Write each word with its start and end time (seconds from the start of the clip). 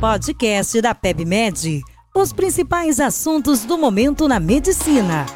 Podcast 0.00 0.80
da 0.80 0.94
PebMed. 0.94 1.82
Os 2.14 2.32
principais 2.32 2.98
assuntos 2.98 3.64
do 3.64 3.76
momento 3.76 4.26
na 4.26 4.40
medicina. 4.40 5.26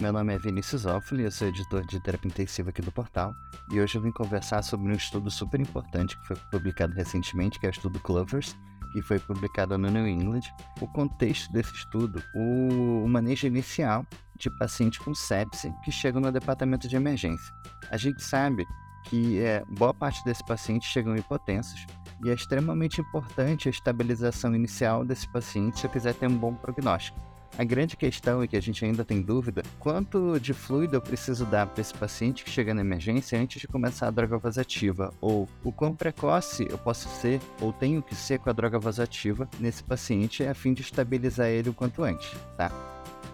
Meu 0.00 0.12
nome 0.12 0.34
é 0.34 0.38
Vinícius 0.38 0.86
Offoli, 0.86 1.24
eu 1.24 1.30
sou 1.30 1.48
editor 1.48 1.84
de 1.86 2.00
terapia 2.00 2.28
intensiva 2.28 2.70
aqui 2.70 2.80
do 2.80 2.90
portal, 2.90 3.34
e 3.70 3.80
hoje 3.80 3.98
eu 3.98 4.02
vim 4.02 4.10
conversar 4.10 4.62
sobre 4.62 4.90
um 4.90 4.94
estudo 4.94 5.30
super 5.30 5.60
importante 5.60 6.16
que 6.18 6.26
foi 6.26 6.36
publicado 6.50 6.94
recentemente, 6.94 7.60
que 7.60 7.66
é 7.66 7.68
o 7.68 7.70
estudo 7.70 8.00
Clovers, 8.00 8.56
que 8.92 9.02
foi 9.02 9.18
publicado 9.18 9.76
no 9.78 9.90
New 9.90 10.06
England. 10.06 10.42
O 10.80 10.86
contexto 10.88 11.52
desse 11.52 11.74
estudo, 11.74 12.22
o, 12.34 13.04
o 13.04 13.08
manejo 13.08 13.46
inicial 13.46 14.04
de 14.38 14.50
pacientes 14.58 14.98
com 14.98 15.14
sepse 15.14 15.72
que 15.84 15.92
chegam 15.92 16.20
no 16.20 16.32
departamento 16.32 16.88
de 16.88 16.96
emergência. 16.96 17.52
A 17.90 17.96
gente 17.96 18.22
sabe 18.22 18.66
que 19.04 19.40
é, 19.40 19.62
boa 19.70 19.94
parte 19.94 20.24
desses 20.24 20.42
pacientes 20.42 20.88
chegam 20.88 21.16
hipotensos, 21.16 21.86
e 22.24 22.28
é 22.28 22.34
extremamente 22.34 23.00
importante 23.00 23.68
a 23.68 23.70
estabilização 23.70 24.54
inicial 24.54 25.04
desse 25.04 25.26
paciente 25.32 25.80
se 25.80 25.86
eu 25.86 25.90
quiser 25.90 26.14
ter 26.14 26.26
um 26.26 26.36
bom 26.36 26.54
prognóstico. 26.54 27.18
A 27.58 27.64
grande 27.64 27.96
questão 27.96 28.42
é 28.42 28.46
que 28.46 28.56
a 28.56 28.60
gente 28.60 28.84
ainda 28.84 29.04
tem 29.04 29.20
dúvida 29.20 29.62
quanto 29.78 30.38
de 30.40 30.54
fluido 30.54 30.96
eu 30.96 31.00
preciso 31.00 31.44
dar 31.44 31.66
para 31.66 31.80
esse 31.80 31.92
paciente 31.92 32.44
que 32.44 32.50
chega 32.50 32.72
na 32.72 32.80
emergência 32.80 33.38
antes 33.38 33.60
de 33.60 33.68
começar 33.68 34.06
a 34.06 34.10
droga 34.10 34.38
vasativa, 34.38 35.12
ou 35.20 35.48
o 35.62 35.72
quão 35.72 35.94
precoce 35.94 36.66
eu 36.70 36.78
posso 36.78 37.08
ser 37.08 37.40
ou 37.60 37.72
tenho 37.72 38.02
que 38.02 38.14
ser 38.14 38.38
com 38.38 38.48
a 38.48 38.52
droga 38.52 38.78
vasativa 38.78 39.48
nesse 39.58 39.82
paciente 39.82 40.44
a 40.44 40.54
fim 40.54 40.72
de 40.72 40.82
estabilizar 40.82 41.48
ele 41.48 41.68
o 41.68 41.74
quanto 41.74 42.02
antes, 42.02 42.30
tá? 42.56 42.70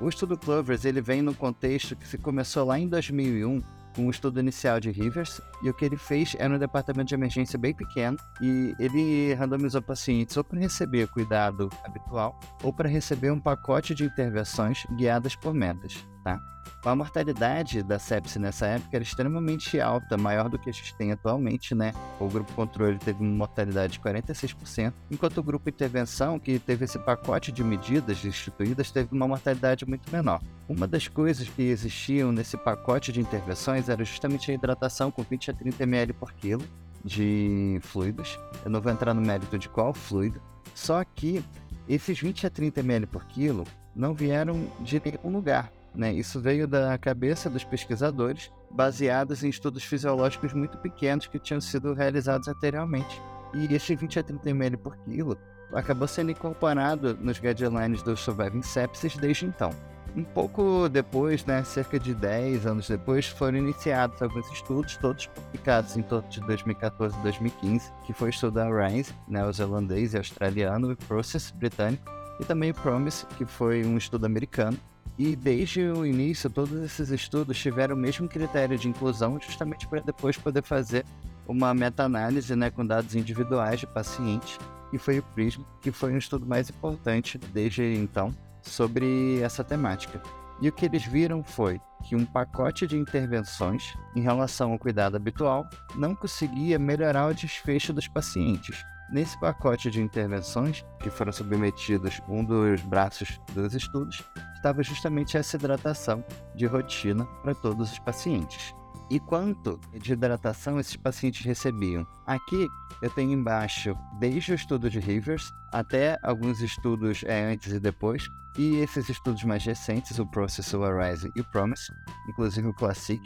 O 0.00 0.08
estudo 0.08 0.36
Clovers 0.36 0.84
ele 0.84 1.00
vem 1.00 1.22
no 1.22 1.34
contexto 1.34 1.94
que 1.94 2.06
se 2.06 2.18
começou 2.18 2.64
lá 2.64 2.78
em 2.78 2.88
2001 2.88 3.60
com 3.60 3.66
um 3.98 4.10
estudo 4.10 4.40
inicial 4.40 4.80
de 4.80 4.90
Rivers, 4.90 5.40
e 5.62 5.70
o 5.70 5.74
que 5.74 5.84
ele 5.84 5.96
fez 5.96 6.36
era 6.38 6.54
um 6.54 6.58
departamento 6.58 7.08
de 7.08 7.14
emergência 7.14 7.58
bem 7.58 7.74
pequeno, 7.74 8.16
e 8.40 8.74
ele 8.78 9.34
randomizou 9.34 9.82
pacientes 9.82 10.36
ou 10.36 10.44
para 10.44 10.60
receber 10.60 11.08
cuidado 11.08 11.70
habitual, 11.84 12.38
ou 12.62 12.72
para 12.72 12.88
receber 12.88 13.30
um 13.30 13.40
pacote 13.40 13.94
de 13.94 14.04
intervenções 14.04 14.86
guiadas 14.96 15.34
por 15.34 15.54
metas, 15.54 16.06
tá? 16.26 16.40
A 16.84 16.94
mortalidade 16.94 17.82
da 17.82 17.98
sepse 17.98 18.38
nessa 18.38 18.66
época 18.66 18.96
era 18.96 19.02
extremamente 19.02 19.80
alta, 19.80 20.16
maior 20.16 20.48
do 20.48 20.58
que 20.58 20.68
a 20.68 20.72
gente 20.72 20.94
tem 20.96 21.12
atualmente, 21.12 21.74
né? 21.74 21.92
O 22.18 22.28
grupo 22.28 22.52
controle 22.52 22.98
teve 22.98 23.22
uma 23.22 23.36
mortalidade 23.36 23.94
de 23.94 24.00
46%, 24.00 24.92
enquanto 25.10 25.38
o 25.38 25.42
grupo 25.42 25.68
intervenção, 25.68 26.38
que 26.38 26.58
teve 26.58 26.84
esse 26.84 26.98
pacote 26.98 27.52
de 27.52 27.62
medidas 27.62 28.24
instituídas, 28.24 28.90
teve 28.90 29.14
uma 29.14 29.26
mortalidade 29.26 29.86
muito 29.86 30.10
menor. 30.10 30.40
Uma 30.68 30.86
das 30.86 31.06
coisas 31.06 31.48
que 31.48 31.62
existiam 31.62 32.32
nesse 32.32 32.56
pacote 32.56 33.12
de 33.12 33.20
intervenções 33.20 33.88
era 33.88 34.04
justamente 34.04 34.50
a 34.50 34.54
hidratação 34.54 35.10
com 35.10 35.22
20 35.22 35.52
a 35.52 35.54
30 35.54 35.82
ml 35.84 36.12
por 36.12 36.32
quilo 36.32 36.64
de 37.04 37.78
fluidos. 37.82 38.38
Eu 38.64 38.70
não 38.70 38.80
vou 38.80 38.92
entrar 38.92 39.14
no 39.14 39.20
mérito 39.20 39.56
de 39.58 39.68
qual 39.68 39.92
fluido, 39.92 40.40
só 40.74 41.04
que 41.04 41.44
esses 41.88 42.18
20 42.18 42.48
a 42.48 42.50
30 42.50 42.80
ml 42.80 43.06
por 43.06 43.24
quilo 43.26 43.64
não 43.94 44.12
vieram 44.12 44.68
de 44.80 45.00
nenhum 45.04 45.36
lugar. 45.36 45.70
Né? 45.96 46.12
Isso 46.12 46.40
veio 46.40 46.68
da 46.68 46.96
cabeça 46.98 47.48
dos 47.48 47.64
pesquisadores, 47.64 48.52
baseados 48.70 49.42
em 49.42 49.48
estudos 49.48 49.82
fisiológicos 49.82 50.52
muito 50.52 50.76
pequenos 50.78 51.26
que 51.26 51.38
tinham 51.38 51.60
sido 51.60 51.94
realizados 51.94 52.48
anteriormente. 52.48 53.20
E 53.54 53.74
esse 53.74 53.96
20 53.96 54.18
a 54.18 54.22
30 54.22 54.50
ml 54.50 54.76
por 54.76 54.96
quilo 54.98 55.38
acabou 55.72 56.06
sendo 56.06 56.30
incorporado 56.30 57.16
nos 57.20 57.38
guidelines 57.38 58.02
do 58.02 58.16
Surviving 58.16 58.62
Sepsis 58.62 59.16
desde 59.16 59.46
então. 59.46 59.70
Um 60.14 60.24
pouco 60.24 60.88
depois, 60.88 61.44
né, 61.44 61.62
cerca 61.62 61.98
de 61.98 62.14
10 62.14 62.66
anos 62.66 62.88
depois, 62.88 63.26
foram 63.26 63.58
iniciados 63.58 64.22
alguns 64.22 64.50
estudos, 64.50 64.96
todos 64.96 65.26
publicados 65.26 65.96
em 65.96 66.02
torno 66.02 66.26
de 66.30 66.40
2014 66.40 67.18
e 67.18 67.22
2015, 67.22 67.92
que 68.06 68.14
foi 68.14 68.28
o 68.28 68.30
estudo 68.30 68.54
da 68.54 68.88
Rise, 68.88 69.12
neozelandês 69.28 70.14
e 70.14 70.16
australiano, 70.16 70.90
e 70.90 70.96
Process, 70.96 71.50
britânico, 71.50 72.10
e 72.40 72.44
também 72.46 72.70
o 72.70 72.74
Promise, 72.74 73.26
que 73.36 73.44
foi 73.44 73.84
um 73.84 73.98
estudo 73.98 74.24
americano, 74.24 74.78
e 75.18 75.34
desde 75.34 75.82
o 75.82 76.04
início, 76.04 76.50
todos 76.50 76.82
esses 76.82 77.10
estudos 77.10 77.58
tiveram 77.58 77.96
o 77.96 77.98
mesmo 77.98 78.28
critério 78.28 78.76
de 78.76 78.88
inclusão, 78.88 79.38
justamente 79.40 79.86
para 79.88 80.00
depois 80.00 80.36
poder 80.36 80.62
fazer 80.62 81.06
uma 81.48 81.72
meta-análise 81.72 82.54
né, 82.54 82.70
com 82.70 82.84
dados 82.84 83.14
individuais 83.14 83.80
de 83.80 83.86
pacientes, 83.86 84.58
e 84.92 84.98
foi 84.98 85.18
o 85.18 85.22
PRISM, 85.22 85.62
que 85.80 85.90
foi 85.90 86.12
um 86.12 86.18
estudo 86.18 86.46
mais 86.46 86.68
importante 86.68 87.38
desde 87.38 87.82
então 87.94 88.34
sobre 88.62 89.40
essa 89.40 89.64
temática. 89.64 90.20
E 90.60 90.68
o 90.68 90.72
que 90.72 90.86
eles 90.86 91.04
viram 91.04 91.42
foi 91.42 91.80
que 92.04 92.16
um 92.16 92.24
pacote 92.24 92.86
de 92.86 92.96
intervenções 92.96 93.94
em 94.14 94.20
relação 94.20 94.72
ao 94.72 94.78
cuidado 94.78 95.16
habitual 95.16 95.68
não 95.94 96.14
conseguia 96.14 96.78
melhorar 96.78 97.26
o 97.26 97.34
desfecho 97.34 97.92
dos 97.92 98.08
pacientes. 98.08 98.82
Nesse 99.08 99.38
pacote 99.38 99.88
de 99.88 100.02
intervenções, 100.02 100.84
que 100.98 101.10
foram 101.10 101.30
submetidos 101.30 102.20
um 102.28 102.44
dos 102.44 102.80
braços 102.82 103.40
dos 103.54 103.72
estudos, 103.74 104.22
estava 104.56 104.82
justamente 104.82 105.36
essa 105.36 105.56
hidratação 105.56 106.24
de 106.54 106.66
rotina 106.66 107.24
para 107.42 107.54
todos 107.54 107.92
os 107.92 107.98
pacientes. 108.00 108.74
E 109.08 109.20
quanto 109.20 109.78
de 109.94 110.12
hidratação 110.12 110.80
esses 110.80 110.96
pacientes 110.96 111.44
recebiam? 111.44 112.06
Aqui 112.26 112.66
eu 113.00 113.10
tenho 113.10 113.32
embaixo 113.32 113.96
desde 114.18 114.52
o 114.52 114.54
estudo 114.54 114.90
de 114.90 114.98
Rivers 114.98 115.52
até 115.72 116.18
alguns 116.22 116.60
estudos 116.60 117.22
é, 117.24 117.52
antes 117.52 117.72
e 117.72 117.78
depois, 117.78 118.28
e 118.58 118.76
esses 118.76 119.08
estudos 119.08 119.44
mais 119.44 119.64
recentes, 119.64 120.18
o 120.18 120.26
Process, 120.26 120.74
Arise 120.74 121.30
e 121.36 121.40
o 121.40 121.44
Promise, 121.44 121.92
inclusive 122.28 122.66
o 122.66 122.74
Classic, 122.74 123.20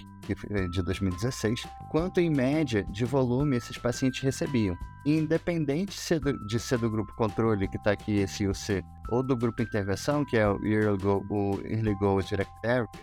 é 0.51 0.69
de 0.69 0.83
2016, 0.83 1.67
quanto 1.91 2.21
em 2.21 2.29
média 2.29 2.85
de 2.85 3.05
volume 3.05 3.57
esses 3.57 3.79
pacientes 3.79 4.21
recebiam. 4.21 4.77
Independente 5.07 5.97
de 6.47 6.59
ser 6.59 6.79
do 6.79 6.91
grupo 6.91 7.15
controle, 7.15 7.69
que 7.69 7.77
está 7.77 7.93
aqui 7.93 8.19
esse 8.19 8.47
UC, 8.47 8.83
ou 9.09 9.23
do 9.23 9.37
grupo 9.37 9.63
intervenção, 9.63 10.25
que 10.25 10.37
é 10.37 10.49
o 10.49 10.63
Early 10.65 10.99
Go, 10.99 11.25
o 11.31 11.61
Early 11.65 11.95
Go 11.95 12.21
Direct 12.23 12.53
Therapy, 12.61 12.99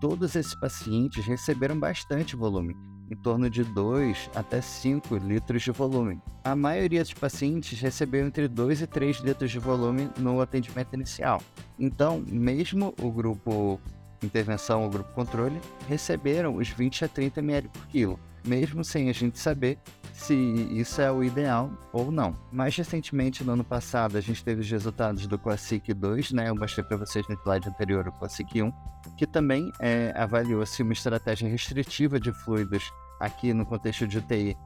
todos 0.00 0.34
esses 0.36 0.54
pacientes 0.54 1.24
receberam 1.24 1.78
bastante 1.78 2.36
volume, 2.36 2.76
em 3.10 3.16
torno 3.16 3.48
de 3.48 3.64
2 3.64 4.30
até 4.34 4.60
5 4.60 5.16
litros 5.16 5.62
de 5.62 5.70
volume. 5.70 6.20
A 6.44 6.54
maioria 6.54 7.02
dos 7.02 7.14
pacientes 7.14 7.80
recebeu 7.80 8.26
entre 8.26 8.48
2 8.48 8.82
e 8.82 8.86
3 8.86 9.18
litros 9.18 9.50
de 9.50 9.58
volume 9.58 10.10
no 10.18 10.40
atendimento 10.40 10.94
inicial. 10.94 11.42
Então, 11.78 12.24
mesmo 12.26 12.94
o 13.00 13.10
grupo 13.10 13.80
intervenção 14.22 14.82
ou 14.82 14.90
grupo 14.90 15.12
controle 15.12 15.60
receberam 15.88 16.56
os 16.56 16.68
20 16.68 17.04
a 17.04 17.08
30 17.08 17.40
ml 17.40 17.68
por 17.68 17.86
quilo, 17.86 18.18
mesmo 18.46 18.84
sem 18.84 19.08
a 19.10 19.12
gente 19.12 19.38
saber 19.38 19.78
se 20.16 20.34
isso 20.34 21.00
é 21.00 21.12
o 21.12 21.22
ideal 21.22 21.70
ou 21.92 22.10
não. 22.10 22.36
Mais 22.50 22.74
recentemente, 22.74 23.44
no 23.44 23.52
ano 23.52 23.64
passado, 23.64 24.16
a 24.16 24.20
gente 24.20 24.42
teve 24.42 24.62
os 24.62 24.70
resultados 24.70 25.26
do 25.26 25.38
Classic 25.38 25.92
2, 25.92 26.32
né? 26.32 26.48
Eu 26.48 26.56
mostrei 26.56 26.84
para 26.84 26.96
vocês 26.96 27.26
no 27.28 27.34
slide 27.34 27.68
anterior 27.68 28.08
o 28.08 28.12
Classic 28.12 28.62
1, 28.62 28.72
que 29.16 29.26
também 29.26 29.70
é, 29.78 30.12
avaliou-se 30.16 30.82
uma 30.82 30.94
estratégia 30.94 31.48
restritiva 31.48 32.18
de 32.18 32.32
fluidos 32.32 32.90
aqui 33.20 33.52
no 33.52 33.66
contexto 33.66 34.06
de 34.06 34.18
UTI 34.18 34.56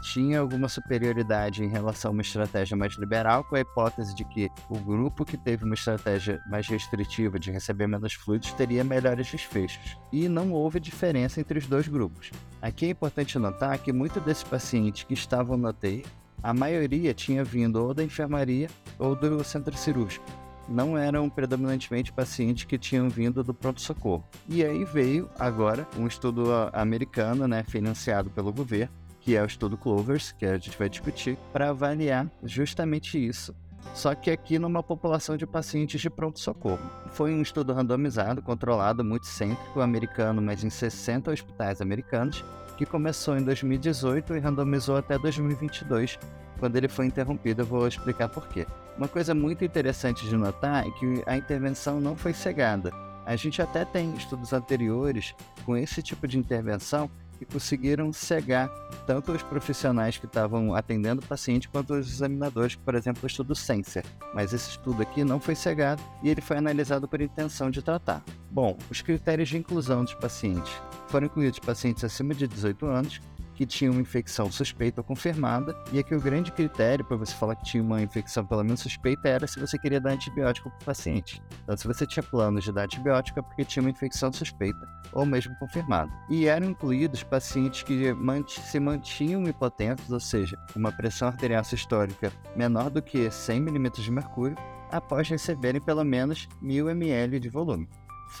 tinha 0.00 0.40
alguma 0.40 0.68
superioridade 0.68 1.62
em 1.62 1.68
relação 1.68 2.10
a 2.10 2.12
uma 2.12 2.22
estratégia 2.22 2.76
mais 2.76 2.96
liberal, 2.96 3.44
com 3.44 3.56
a 3.56 3.60
hipótese 3.60 4.14
de 4.14 4.24
que 4.24 4.48
o 4.68 4.78
grupo 4.78 5.24
que 5.24 5.36
teve 5.36 5.64
uma 5.64 5.74
estratégia 5.74 6.40
mais 6.48 6.66
restritiva 6.66 7.38
de 7.38 7.50
receber 7.50 7.86
menos 7.86 8.14
fluidos 8.14 8.52
teria 8.52 8.82
melhores 8.82 9.30
desfechos. 9.30 9.96
E 10.12 10.28
não 10.28 10.52
houve 10.52 10.80
diferença 10.80 11.40
entre 11.40 11.58
os 11.58 11.66
dois 11.66 11.86
grupos. 11.88 12.30
Aqui 12.60 12.86
é 12.86 12.90
importante 12.90 13.38
notar 13.38 13.78
que 13.78 13.92
muitos 13.92 14.22
desses 14.22 14.44
pacientes 14.44 15.04
que 15.04 15.14
estavam 15.14 15.56
na 15.56 15.72
TI, 15.72 16.04
a 16.42 16.54
maioria 16.54 17.12
tinha 17.12 17.44
vindo 17.44 17.76
ou 17.76 17.92
da 17.92 18.02
enfermaria 18.02 18.68
ou 18.98 19.14
do 19.14 19.44
centro 19.44 19.76
cirúrgico 19.76 20.24
não 20.70 20.96
eram 20.96 21.28
predominantemente 21.28 22.12
pacientes 22.12 22.64
que 22.64 22.78
tinham 22.78 23.08
vindo 23.10 23.42
do 23.42 23.52
pronto-socorro. 23.52 24.24
E 24.48 24.64
aí 24.64 24.84
veio 24.84 25.28
agora 25.38 25.86
um 25.98 26.06
estudo 26.06 26.46
americano, 26.72 27.48
né, 27.48 27.64
financiado 27.64 28.30
pelo 28.30 28.52
governo, 28.52 28.94
que 29.20 29.36
é 29.36 29.42
o 29.42 29.46
estudo 29.46 29.76
Clovers, 29.76 30.32
que 30.32 30.46
a 30.46 30.56
gente 30.56 30.76
vai 30.76 30.88
discutir, 30.88 31.36
para 31.52 31.70
avaliar 31.70 32.26
justamente 32.42 33.24
isso. 33.24 33.54
Só 33.94 34.14
que 34.14 34.30
aqui 34.30 34.58
numa 34.58 34.82
população 34.82 35.36
de 35.36 35.46
pacientes 35.46 36.00
de 36.00 36.10
pronto-socorro. 36.10 36.90
Foi 37.10 37.32
um 37.32 37.42
estudo 37.42 37.72
randomizado, 37.72 38.42
controlado, 38.42 39.04
multicêntrico, 39.04 39.80
americano, 39.80 40.40
mas 40.40 40.62
em 40.62 40.70
60 40.70 41.30
hospitais 41.30 41.80
americanos, 41.80 42.44
que 42.76 42.86
começou 42.86 43.36
em 43.36 43.42
2018 43.42 44.36
e 44.36 44.38
randomizou 44.38 44.96
até 44.96 45.18
2022, 45.18 46.18
quando 46.58 46.76
ele 46.76 46.88
foi 46.88 47.06
interrompido. 47.06 47.62
Eu 47.62 47.66
vou 47.66 47.86
explicar 47.86 48.28
por 48.28 48.46
quê. 48.48 48.66
Uma 48.96 49.08
coisa 49.08 49.34
muito 49.34 49.64
interessante 49.64 50.26
de 50.26 50.36
notar 50.36 50.86
é 50.86 50.90
que 50.90 51.22
a 51.26 51.36
intervenção 51.36 52.00
não 52.00 52.16
foi 52.16 52.32
cegada. 52.32 52.90
A 53.26 53.36
gente 53.36 53.60
até 53.60 53.84
tem 53.84 54.14
estudos 54.14 54.52
anteriores 54.52 55.34
com 55.64 55.76
esse 55.76 56.02
tipo 56.02 56.26
de 56.26 56.38
intervenção 56.38 57.10
e 57.40 57.44
conseguiram 57.44 58.12
cegar 58.12 58.68
tanto 59.06 59.32
os 59.32 59.42
profissionais 59.42 60.18
que 60.18 60.26
estavam 60.26 60.74
atendendo 60.74 61.22
o 61.22 61.26
paciente 61.26 61.68
quanto 61.68 61.94
os 61.94 62.08
examinadores, 62.08 62.76
por 62.76 62.94
exemplo, 62.94 63.22
o 63.24 63.26
estudo 63.26 63.54
Sensor. 63.54 64.02
Mas 64.34 64.52
esse 64.52 64.70
estudo 64.70 65.02
aqui 65.02 65.24
não 65.24 65.40
foi 65.40 65.54
cegado 65.54 66.02
e 66.22 66.28
ele 66.28 66.40
foi 66.40 66.58
analisado 66.58 67.08
por 67.08 67.20
intenção 67.20 67.70
de 67.70 67.82
tratar. 67.82 68.22
Bom, 68.50 68.76
os 68.90 69.00
critérios 69.00 69.48
de 69.48 69.58
inclusão 69.58 70.04
dos 70.04 70.14
pacientes 70.14 70.72
foram 71.08 71.26
incluídos 71.26 71.58
pacientes 71.58 72.04
acima 72.04 72.34
de 72.34 72.46
18 72.46 72.86
anos 72.86 73.20
que 73.60 73.66
tinha 73.66 73.90
uma 73.90 74.00
infecção 74.00 74.50
suspeita 74.50 75.02
ou 75.02 75.04
confirmada, 75.04 75.76
e 75.92 75.98
aqui 75.98 76.14
o 76.14 76.20
grande 76.20 76.50
critério 76.50 77.04
para 77.04 77.18
você 77.18 77.34
falar 77.34 77.54
que 77.56 77.64
tinha 77.66 77.82
uma 77.82 78.00
infecção 78.00 78.42
pelo 78.42 78.64
menos 78.64 78.80
suspeita 78.80 79.28
era 79.28 79.46
se 79.46 79.60
você 79.60 79.78
queria 79.78 80.00
dar 80.00 80.12
antibiótico 80.12 80.70
para 80.70 80.78
o 80.80 80.84
paciente. 80.86 81.42
Então, 81.62 81.76
se 81.76 81.86
você 81.86 82.06
tinha 82.06 82.22
planos 82.22 82.64
de 82.64 82.72
dar 82.72 82.84
antibiótico 82.84 83.38
é 83.38 83.42
porque 83.42 83.62
tinha 83.66 83.82
uma 83.82 83.90
infecção 83.90 84.32
suspeita 84.32 84.80
ou 85.12 85.26
mesmo 85.26 85.54
confirmada. 85.58 86.10
E 86.30 86.46
eram 86.46 86.70
incluídos 86.70 87.22
pacientes 87.22 87.82
que 87.82 88.16
se 88.48 88.80
mantinham 88.80 89.44
hipotensos, 89.44 90.10
ou 90.10 90.20
seja, 90.20 90.58
uma 90.74 90.90
pressão 90.90 91.28
arterial 91.28 91.62
sistólica 91.62 92.32
menor 92.56 92.88
do 92.88 93.02
que 93.02 93.30
100 93.30 93.60
mm 93.60 93.90
de 93.90 94.10
mercúrio, 94.10 94.56
após 94.90 95.28
receberem 95.28 95.82
pelo 95.82 96.02
menos 96.02 96.48
1000 96.62 96.88
ml 96.88 97.38
de 97.38 97.50
volume 97.50 97.86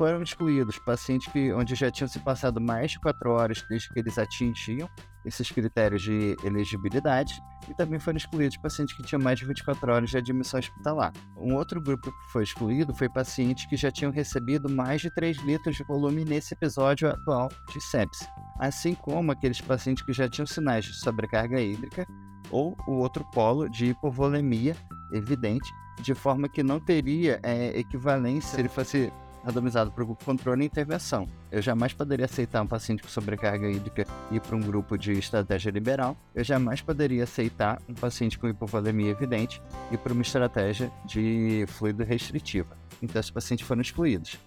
foram 0.00 0.22
excluídos 0.22 0.78
pacientes 0.78 1.30
que, 1.30 1.52
onde 1.52 1.74
já 1.74 1.90
tinham 1.90 2.08
se 2.08 2.18
passado 2.20 2.58
mais 2.58 2.92
de 2.92 3.00
4 3.00 3.32
horas 3.32 3.62
desde 3.68 3.86
que 3.90 3.98
eles 3.98 4.16
atingiam 4.16 4.88
esses 5.26 5.50
critérios 5.50 6.00
de 6.00 6.34
elegibilidade 6.42 7.38
e 7.68 7.74
também 7.74 8.00
foram 8.00 8.16
excluídos 8.16 8.56
pacientes 8.56 8.96
que 8.96 9.02
tinham 9.02 9.20
mais 9.20 9.38
de 9.38 9.44
24 9.44 9.92
horas 9.92 10.08
de 10.08 10.16
admissão 10.16 10.58
hospitalar. 10.58 11.12
Um 11.36 11.54
outro 11.54 11.82
grupo 11.82 12.10
que 12.10 12.32
foi 12.32 12.44
excluído 12.44 12.94
foi 12.94 13.10
pacientes 13.10 13.66
que 13.66 13.76
já 13.76 13.90
tinham 13.90 14.10
recebido 14.10 14.70
mais 14.70 15.02
de 15.02 15.14
3 15.14 15.36
litros 15.42 15.76
de 15.76 15.84
volume 15.84 16.24
nesse 16.24 16.54
episódio 16.54 17.10
atual 17.10 17.50
de 17.70 17.78
sepsis, 17.82 18.26
assim 18.58 18.94
como 18.94 19.32
aqueles 19.32 19.60
pacientes 19.60 20.02
que 20.02 20.14
já 20.14 20.26
tinham 20.30 20.46
sinais 20.46 20.86
de 20.86 20.98
sobrecarga 20.98 21.60
hídrica 21.60 22.06
ou 22.50 22.74
o 22.88 22.92
outro 22.92 23.22
polo 23.34 23.68
de 23.68 23.90
hipovolemia 23.90 24.74
evidente, 25.12 25.70
de 26.00 26.14
forma 26.14 26.48
que 26.48 26.62
não 26.62 26.80
teria 26.80 27.38
é, 27.42 27.78
equivalência 27.78 28.54
se 28.54 28.60
ele 28.62 28.70
fosse 28.70 29.12
randomizado 29.44 29.90
para 29.90 30.04
o 30.04 30.16
controle 30.16 30.62
e 30.62 30.66
intervenção. 30.66 31.26
Eu 31.50 31.62
jamais 31.62 31.92
poderia 31.92 32.24
aceitar 32.24 32.62
um 32.62 32.66
paciente 32.66 33.02
com 33.02 33.08
sobrecarga 33.08 33.70
hídrica 33.70 34.06
e 34.30 34.36
ir 34.36 34.40
para 34.40 34.56
um 34.56 34.60
grupo 34.60 34.96
de 34.96 35.12
estratégia 35.12 35.70
liberal. 35.70 36.16
Eu 36.34 36.44
jamais 36.44 36.80
poderia 36.80 37.24
aceitar 37.24 37.80
um 37.88 37.94
paciente 37.94 38.38
com 38.38 38.48
hipovolemia 38.48 39.10
evidente 39.10 39.62
e 39.90 39.96
para 39.96 40.12
uma 40.12 40.22
estratégia 40.22 40.90
de 41.04 41.64
fluido 41.68 42.04
restritiva. 42.04 42.76
Então, 43.02 43.18
esses 43.18 43.30
pacientes 43.30 43.66
foram 43.66 43.80
excluídos. 43.80 44.38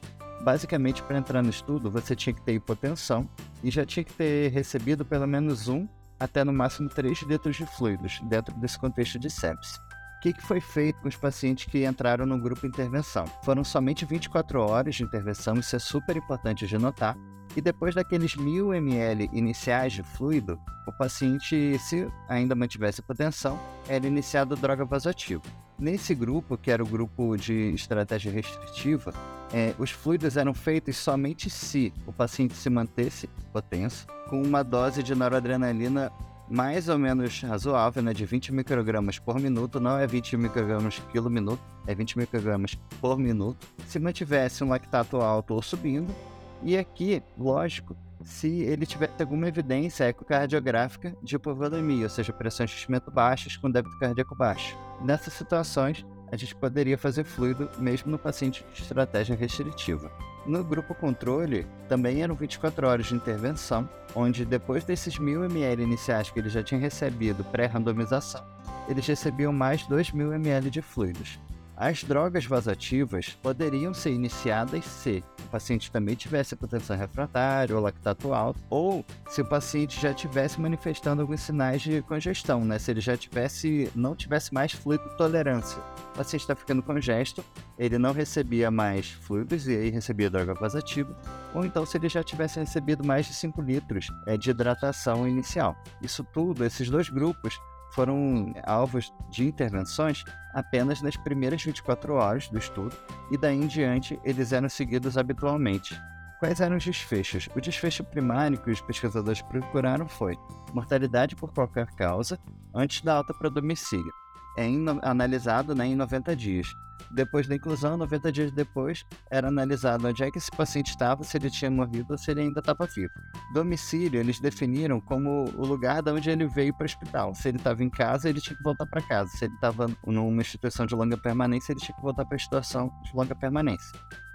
Basicamente, 0.41 1.01
para 1.03 1.17
entrar 1.17 1.41
no 1.41 1.49
estudo, 1.49 1.89
você 1.89 2.15
tinha 2.15 2.33
que 2.33 2.41
ter 2.41 2.53
hipotensão 2.53 3.27
e 3.63 3.71
já 3.71 3.85
tinha 3.85 4.03
que 4.03 4.13
ter 4.13 4.51
recebido 4.51 5.05
pelo 5.05 5.25
menos 5.25 5.67
um 5.67 5.87
até 6.19 6.43
no 6.43 6.53
máximo 6.53 6.89
3 6.89 7.23
litros 7.23 7.55
de 7.55 7.65
fluidos 7.65 8.19
dentro 8.25 8.53
desse 8.55 8.77
contexto 8.77 9.17
de 9.17 9.29
sepsis 9.29 9.79
que, 10.23 10.31
que 10.31 10.41
foi 10.41 10.61
feito 10.61 11.01
com 11.01 11.09
os 11.09 11.17
pacientes 11.17 11.65
que 11.65 11.85
entraram 11.85 12.25
no 12.25 12.39
grupo 12.39 12.65
intervenção? 12.65 13.25
Foram 13.43 13.61
somente 13.61 14.05
24 14.05 14.57
horas 14.61 14.95
de 14.95 15.03
intervenção, 15.03 15.55
isso 15.55 15.75
é 15.75 15.79
super 15.79 16.15
importante 16.15 16.65
de 16.65 16.77
notar. 16.77 17.17
E 17.57 17.61
depois 17.61 17.93
daqueles 17.93 18.33
1000 18.33 18.73
ml 18.73 19.29
iniciais 19.33 19.91
de 19.91 20.01
fluido, 20.01 20.57
o 20.87 20.93
paciente, 20.93 21.77
se 21.77 22.07
ainda 22.29 22.55
mantivesse 22.55 23.01
hipotensão, 23.01 23.59
era 23.85 24.07
iniciado 24.07 24.55
droga 24.55 24.85
vasoativa. 24.85 25.43
Nesse 25.77 26.15
grupo, 26.15 26.57
que 26.57 26.71
era 26.71 26.81
o 26.81 26.87
grupo 26.87 27.35
de 27.35 27.73
estratégia 27.73 28.31
restritiva, 28.31 29.13
é, 29.51 29.75
os 29.77 29.91
fluidos 29.91 30.37
eram 30.37 30.53
feitos 30.53 30.95
somente 30.95 31.49
se 31.49 31.93
o 32.07 32.13
paciente 32.13 32.55
se 32.55 32.69
mantesse 32.69 33.29
hipotenso, 33.39 34.07
com 34.29 34.41
uma 34.41 34.63
dose 34.63 35.03
de 35.03 35.13
noradrenalina 35.13 36.09
mais 36.53 36.87
ou 36.87 36.99
menos 36.99 37.41
razoável, 37.41 38.03
né, 38.03 38.13
de 38.13 38.23
20 38.27 38.53
microgramas 38.53 39.17
por 39.17 39.39
minuto, 39.39 39.79
não 39.79 39.97
é 39.97 40.05
20 40.05 40.37
microgramas 40.37 41.01
quilo 41.11 41.27
minuto, 41.27 41.59
é 41.87 41.95
20 41.95 42.19
microgramas 42.19 42.77
por 43.01 43.17
minuto, 43.17 43.65
se 43.87 43.97
mantivesse 43.97 44.63
um 44.63 44.69
lactato 44.69 45.17
alto 45.17 45.55
ou 45.55 45.63
subindo, 45.63 46.13
e 46.61 46.77
aqui, 46.77 47.23
lógico, 47.35 47.97
se 48.23 48.61
ele 48.61 48.85
tivesse 48.85 49.19
alguma 49.19 49.47
evidência 49.47 50.03
ecocardiográfica 50.03 51.17
de 51.23 51.35
hipovolemia, 51.37 52.03
ou 52.03 52.09
seja, 52.09 52.31
pressões 52.31 52.69
de 52.69 52.75
enchimento 52.75 53.09
baixas 53.09 53.57
com 53.57 53.71
débito 53.71 53.97
cardíaco 53.97 54.35
baixo. 54.35 54.77
Nessas 55.01 55.33
situações, 55.33 56.05
a 56.31 56.35
gente 56.35 56.55
poderia 56.55 56.99
fazer 56.99 57.23
fluido 57.23 57.67
mesmo 57.79 58.11
no 58.11 58.19
paciente 58.19 58.63
de 58.75 58.81
estratégia 58.83 59.35
restritiva. 59.35 60.11
No 60.45 60.61
grupo 60.61 60.93
controle, 60.93 61.65
também 61.87 62.21
eram 62.21 62.35
24 62.35 62.85
horas 62.85 63.05
de 63.05 63.15
intervenção, 63.15 63.87
onde 64.13 64.43
depois 64.43 64.83
desses 64.83 65.17
1000 65.17 65.45
ml 65.45 65.83
iniciais 65.83 66.29
que 66.29 66.37
ele 66.37 66.49
já 66.49 66.61
tinha 66.61 66.79
recebido 66.79 67.45
pré-randomização, 67.45 68.45
eles 68.89 69.07
recebiam 69.07 69.53
mais 69.53 69.87
2000 69.87 70.33
ml 70.33 70.69
de 70.69 70.81
fluidos. 70.81 71.39
As 71.83 72.01
drogas 72.01 72.45
vasativas 72.45 73.37
poderiam 73.41 73.93
ser 73.93 74.11
iniciadas 74.11 74.85
se 74.85 75.21
o 75.37 75.49
paciente 75.49 75.91
também 75.91 76.15
tivesse 76.15 76.53
hipotensão 76.53 76.95
refratária 76.95 77.75
ou 77.75 77.81
lactato 77.81 78.33
alto, 78.33 78.57
ou 78.69 79.03
se 79.27 79.41
o 79.41 79.45
paciente 79.45 79.99
já 79.99 80.13
tivesse 80.13 80.61
manifestando 80.61 81.21
alguns 81.21 81.41
sinais 81.41 81.81
de 81.81 82.01
congestão, 82.03 82.63
né? 82.63 82.79
Se 82.79 82.89
ele 82.89 83.01
já 83.01 83.17
tivesse, 83.17 83.91
não 83.93 84.15
tivesse 84.15 84.53
mais 84.53 84.71
fluido 84.71 85.03
tolerância. 85.17 85.77
O 86.13 86.17
paciente 86.19 86.43
está 86.43 86.55
ficando 86.55 86.81
congesto, 86.81 87.43
ele 87.77 87.97
não 87.97 88.13
recebia 88.13 88.71
mais 88.71 89.09
fluidos 89.09 89.67
e 89.67 89.75
aí 89.75 89.89
recebia 89.89 90.29
droga 90.29 90.53
vasativa, 90.53 91.13
ou 91.53 91.65
então 91.65 91.85
se 91.85 91.97
ele 91.97 92.07
já 92.07 92.23
tivesse 92.23 92.61
recebido 92.61 93.03
mais 93.03 93.25
de 93.25 93.33
5 93.33 93.61
litros 93.61 94.07
é, 94.25 94.37
de 94.37 94.51
hidratação 94.51 95.27
inicial. 95.27 95.75
Isso 96.01 96.23
tudo, 96.23 96.63
esses 96.63 96.89
dois 96.89 97.09
grupos, 97.09 97.59
foram 97.93 98.53
alvos 98.65 99.13
de 99.29 99.45
intervenções 99.45 100.23
apenas 100.53 101.01
nas 101.01 101.15
primeiras 101.17 101.63
24 101.63 102.13
horas 102.13 102.47
do 102.49 102.57
estudo 102.57 102.95
e 103.31 103.37
daí 103.37 103.55
em 103.55 103.67
diante 103.67 104.19
eles 104.23 104.51
eram 104.51 104.69
seguidos 104.69 105.17
habitualmente. 105.17 105.99
Quais 106.39 106.59
eram 106.59 106.75
os 106.75 106.83
desfechos? 106.83 107.47
O 107.55 107.61
desfecho 107.61 108.03
primário 108.03 108.61
que 108.61 108.71
os 108.71 108.81
pesquisadores 108.81 109.41
procuraram 109.41 110.07
foi 110.07 110.37
mortalidade 110.73 111.35
por 111.35 111.53
qualquer 111.53 111.87
causa 111.95 112.37
antes 112.73 113.01
da 113.01 113.15
alta 113.15 113.33
para 113.33 113.49
domicílio 113.49 114.22
é 114.57 114.67
analisado 115.01 115.73
né, 115.75 115.87
em 115.87 115.95
90 115.95 116.35
dias. 116.35 116.67
Depois 117.11 117.47
da 117.47 117.55
inclusão, 117.55 117.97
90 117.97 118.31
dias 118.31 118.51
depois, 118.51 119.05
era 119.29 119.47
analisado 119.47 120.07
onde 120.07 120.23
é 120.23 120.31
que 120.31 120.37
esse 120.37 120.49
paciente 120.49 120.89
estava, 120.89 121.23
se 121.23 121.37
ele 121.37 121.49
tinha 121.49 121.69
morrido 121.69 122.07
ou 122.11 122.17
se 122.17 122.31
ele 122.31 122.41
ainda 122.41 122.59
estava 122.59 122.87
vivo. 122.87 123.13
Domicílio, 123.53 124.19
eles 124.19 124.39
definiram 124.39 124.99
como 124.99 125.45
o 125.55 125.65
lugar 125.65 126.01
de 126.01 126.11
onde 126.11 126.29
ele 126.29 126.47
veio 126.47 126.73
para 126.73 126.85
o 126.85 126.85
hospital. 126.85 127.35
Se 127.35 127.49
ele 127.49 127.57
estava 127.57 127.83
em 127.83 127.89
casa, 127.89 128.29
ele 128.29 128.41
tinha 128.41 128.55
que 128.55 128.63
voltar 128.63 128.85
para 128.87 129.01
casa. 129.01 129.29
Se 129.29 129.45
ele 129.45 129.53
estava 129.53 129.87
numa 130.05 130.41
instituição 130.41 130.85
de 130.85 130.95
longa 130.95 131.17
permanência, 131.17 131.73
ele 131.73 131.81
tinha 131.81 131.95
que 131.95 132.01
voltar 132.01 132.25
para 132.25 132.35
a 132.35 132.37
instituição 132.37 132.91
de 133.03 133.15
longa 133.15 133.35
permanência. 133.35 133.91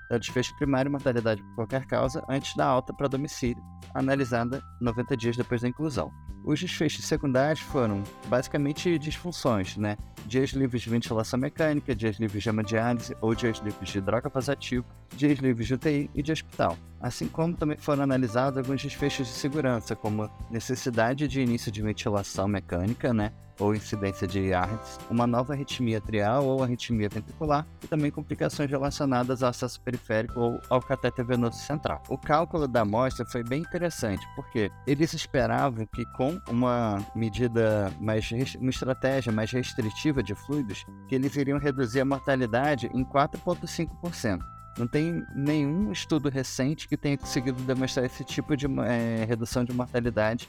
Então, 0.09 0.19
desfecho 0.19 0.57
primário, 0.57 0.91
mortalidade 0.91 1.43
por 1.43 1.55
qualquer 1.55 1.85
causa, 1.85 2.25
antes 2.27 2.57
da 2.57 2.65
alta 2.65 2.95
para 2.95 3.09
domicílio, 3.09 3.63
analisada 3.95 4.63
90 4.81 5.15
dias 5.19 5.37
depois 5.37 5.61
da 5.61 5.69
inclusão. 5.69 6.11
Os 6.47 6.59
desfechos 6.59 7.05
secundários 7.05 7.61
foram 7.61 8.03
basicamente 8.27 8.99
disfunções, 8.99 9.77
né? 9.77 9.99
Dias 10.25 10.51
livres 10.51 10.81
de 10.81 10.89
ventilação 10.89 11.39
mecânica, 11.39 11.95
dias 11.95 12.19
livres 12.19 12.43
de 12.43 12.49
hemodiálise 12.49 13.15
ou 13.21 13.35
dias 13.35 13.59
livres 13.59 13.91
de 13.91 14.01
droga 14.01 14.31
vasativa, 14.31 14.87
dias 15.15 15.39
livres 15.41 15.67
de 15.67 15.75
UTI 15.75 16.11
e 16.15 16.23
de 16.23 16.33
hospital. 16.33 16.79
Assim 16.99 17.29
como 17.29 17.55
também 17.55 17.77
foram 17.77 18.05
analisados 18.05 18.57
alguns 18.57 18.83
desfechos 18.83 19.27
de 19.27 19.35
segurança, 19.35 19.95
como 19.95 20.31
necessidade 20.51 21.29
de 21.29 21.43
início 21.43 21.71
de 21.71 21.83
ventilação 21.83 22.49
mecânica, 22.49 23.13
né? 23.13 23.31
Ou 23.59 23.75
incidência 23.75 24.27
de 24.27 24.53
ARDS, 24.53 24.99
uma 25.11 25.27
nova 25.27 25.53
arritmia 25.53 25.99
atrial 25.99 26.45
ou 26.45 26.63
arritmia 26.63 27.09
ventricular 27.09 27.67
e 27.83 27.87
também 27.87 28.11
complicações 28.11 28.71
relacionadas 28.71 29.43
ao 29.43 29.51
acesso 29.51 29.81
periférico 29.81 30.39
ou 30.41 30.61
ao 30.69 30.81
catéter 30.81 31.25
venoso 31.25 31.59
central. 31.59 32.03
O 32.09 32.17
cálculo 32.17 32.69
da 32.69 32.83
amostra 32.83 33.25
foi 33.27 33.43
bem 33.43 33.63
interessante, 33.63 34.27
porque 34.35 34.71
eles 34.87 35.13
esperavam 35.13 35.87
que 35.87 36.05
com 36.17 36.41
uma 36.49 37.05
medida 37.15 37.93
mais 38.01 38.31
uma 38.59 38.71
estratégia 38.71 39.33
mais 39.33 39.51
restritiva 39.51 40.23
de 40.23 40.35
fluidos, 40.35 40.85
que 41.09 41.15
eles 41.15 41.35
iriam 41.37 41.59
reduzir 41.59 42.01
a 42.01 42.05
mortalidade 42.05 42.89
em 42.95 43.05
4,5%. 43.05 44.39
Não 44.79 44.87
tem 44.87 45.25
nenhum 45.35 45.91
estudo 45.91 46.29
recente 46.29 46.87
que 46.87 46.97
tenha 46.97 47.19
conseguido 47.19 47.61
demonstrar 47.63 48.07
esse 48.07 48.23
tipo 48.23 48.57
de 48.57 48.67
é, 48.83 49.25
redução 49.25 49.65
de 49.65 49.73
mortalidade 49.73 50.49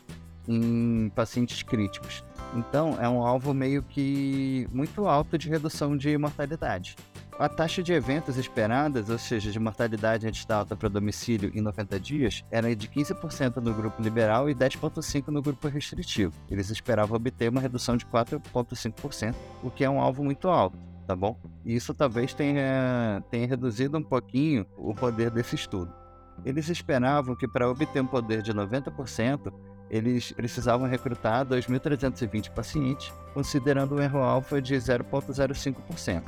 em 0.49 1.09
pacientes 1.09 1.61
críticos. 1.61 2.23
Então, 2.55 2.97
é 2.99 3.07
um 3.07 3.23
alvo 3.23 3.53
meio 3.53 3.83
que 3.83 4.67
muito 4.73 5.05
alto 5.05 5.37
de 5.37 5.47
redução 5.47 5.95
de 5.95 6.17
mortalidade. 6.17 6.95
A 7.37 7.47
taxa 7.47 7.81
de 7.81 7.93
eventos 7.93 8.35
esperadas, 8.35 9.09
ou 9.09 9.17
seja, 9.17 9.49
de 9.49 9.59
mortalidade 9.59 10.27
antes 10.27 10.43
da 10.43 10.57
alta 10.57 10.75
para 10.75 10.89
domicílio 10.89 11.51
em 11.53 11.61
90 11.61 11.97
dias, 11.99 12.43
era 12.51 12.75
de 12.75 12.89
15% 12.89 13.57
no 13.57 13.73
grupo 13.73 14.01
liberal 14.01 14.49
e 14.49 14.55
10,5% 14.55 15.27
no 15.27 15.41
grupo 15.41 15.67
restritivo. 15.69 16.33
Eles 16.49 16.69
esperavam 16.69 17.15
obter 17.15 17.49
uma 17.49 17.61
redução 17.61 17.95
de 17.95 18.05
4,5%, 18.07 19.35
o 19.63 19.69
que 19.69 19.85
é 19.85 19.89
um 19.89 20.01
alvo 20.01 20.21
muito 20.21 20.49
alto, 20.49 20.77
tá 21.07 21.15
bom? 21.15 21.39
E 21.63 21.73
isso 21.75 21.93
talvez 21.93 22.33
tenha, 22.33 23.23
tenha 23.31 23.47
reduzido 23.47 23.97
um 23.97 24.03
pouquinho 24.03 24.65
o 24.75 24.93
poder 24.93 25.29
desse 25.29 25.55
estudo. 25.55 25.93
eles 26.43 26.67
esperavam 26.69 27.35
que 27.35 27.47
para 27.47 27.69
obter 27.69 28.01
um 28.01 28.07
poder 28.07 28.41
de 28.41 28.53
90%, 28.53 29.53
eles 29.89 30.31
precisavam 30.31 30.87
recrutar 30.87 31.45
2.320 31.45 32.51
pacientes, 32.51 33.11
considerando 33.33 33.95
um 33.95 34.01
erro 34.01 34.19
alfa 34.19 34.61
de 34.61 34.75
0,05%. 34.75 36.23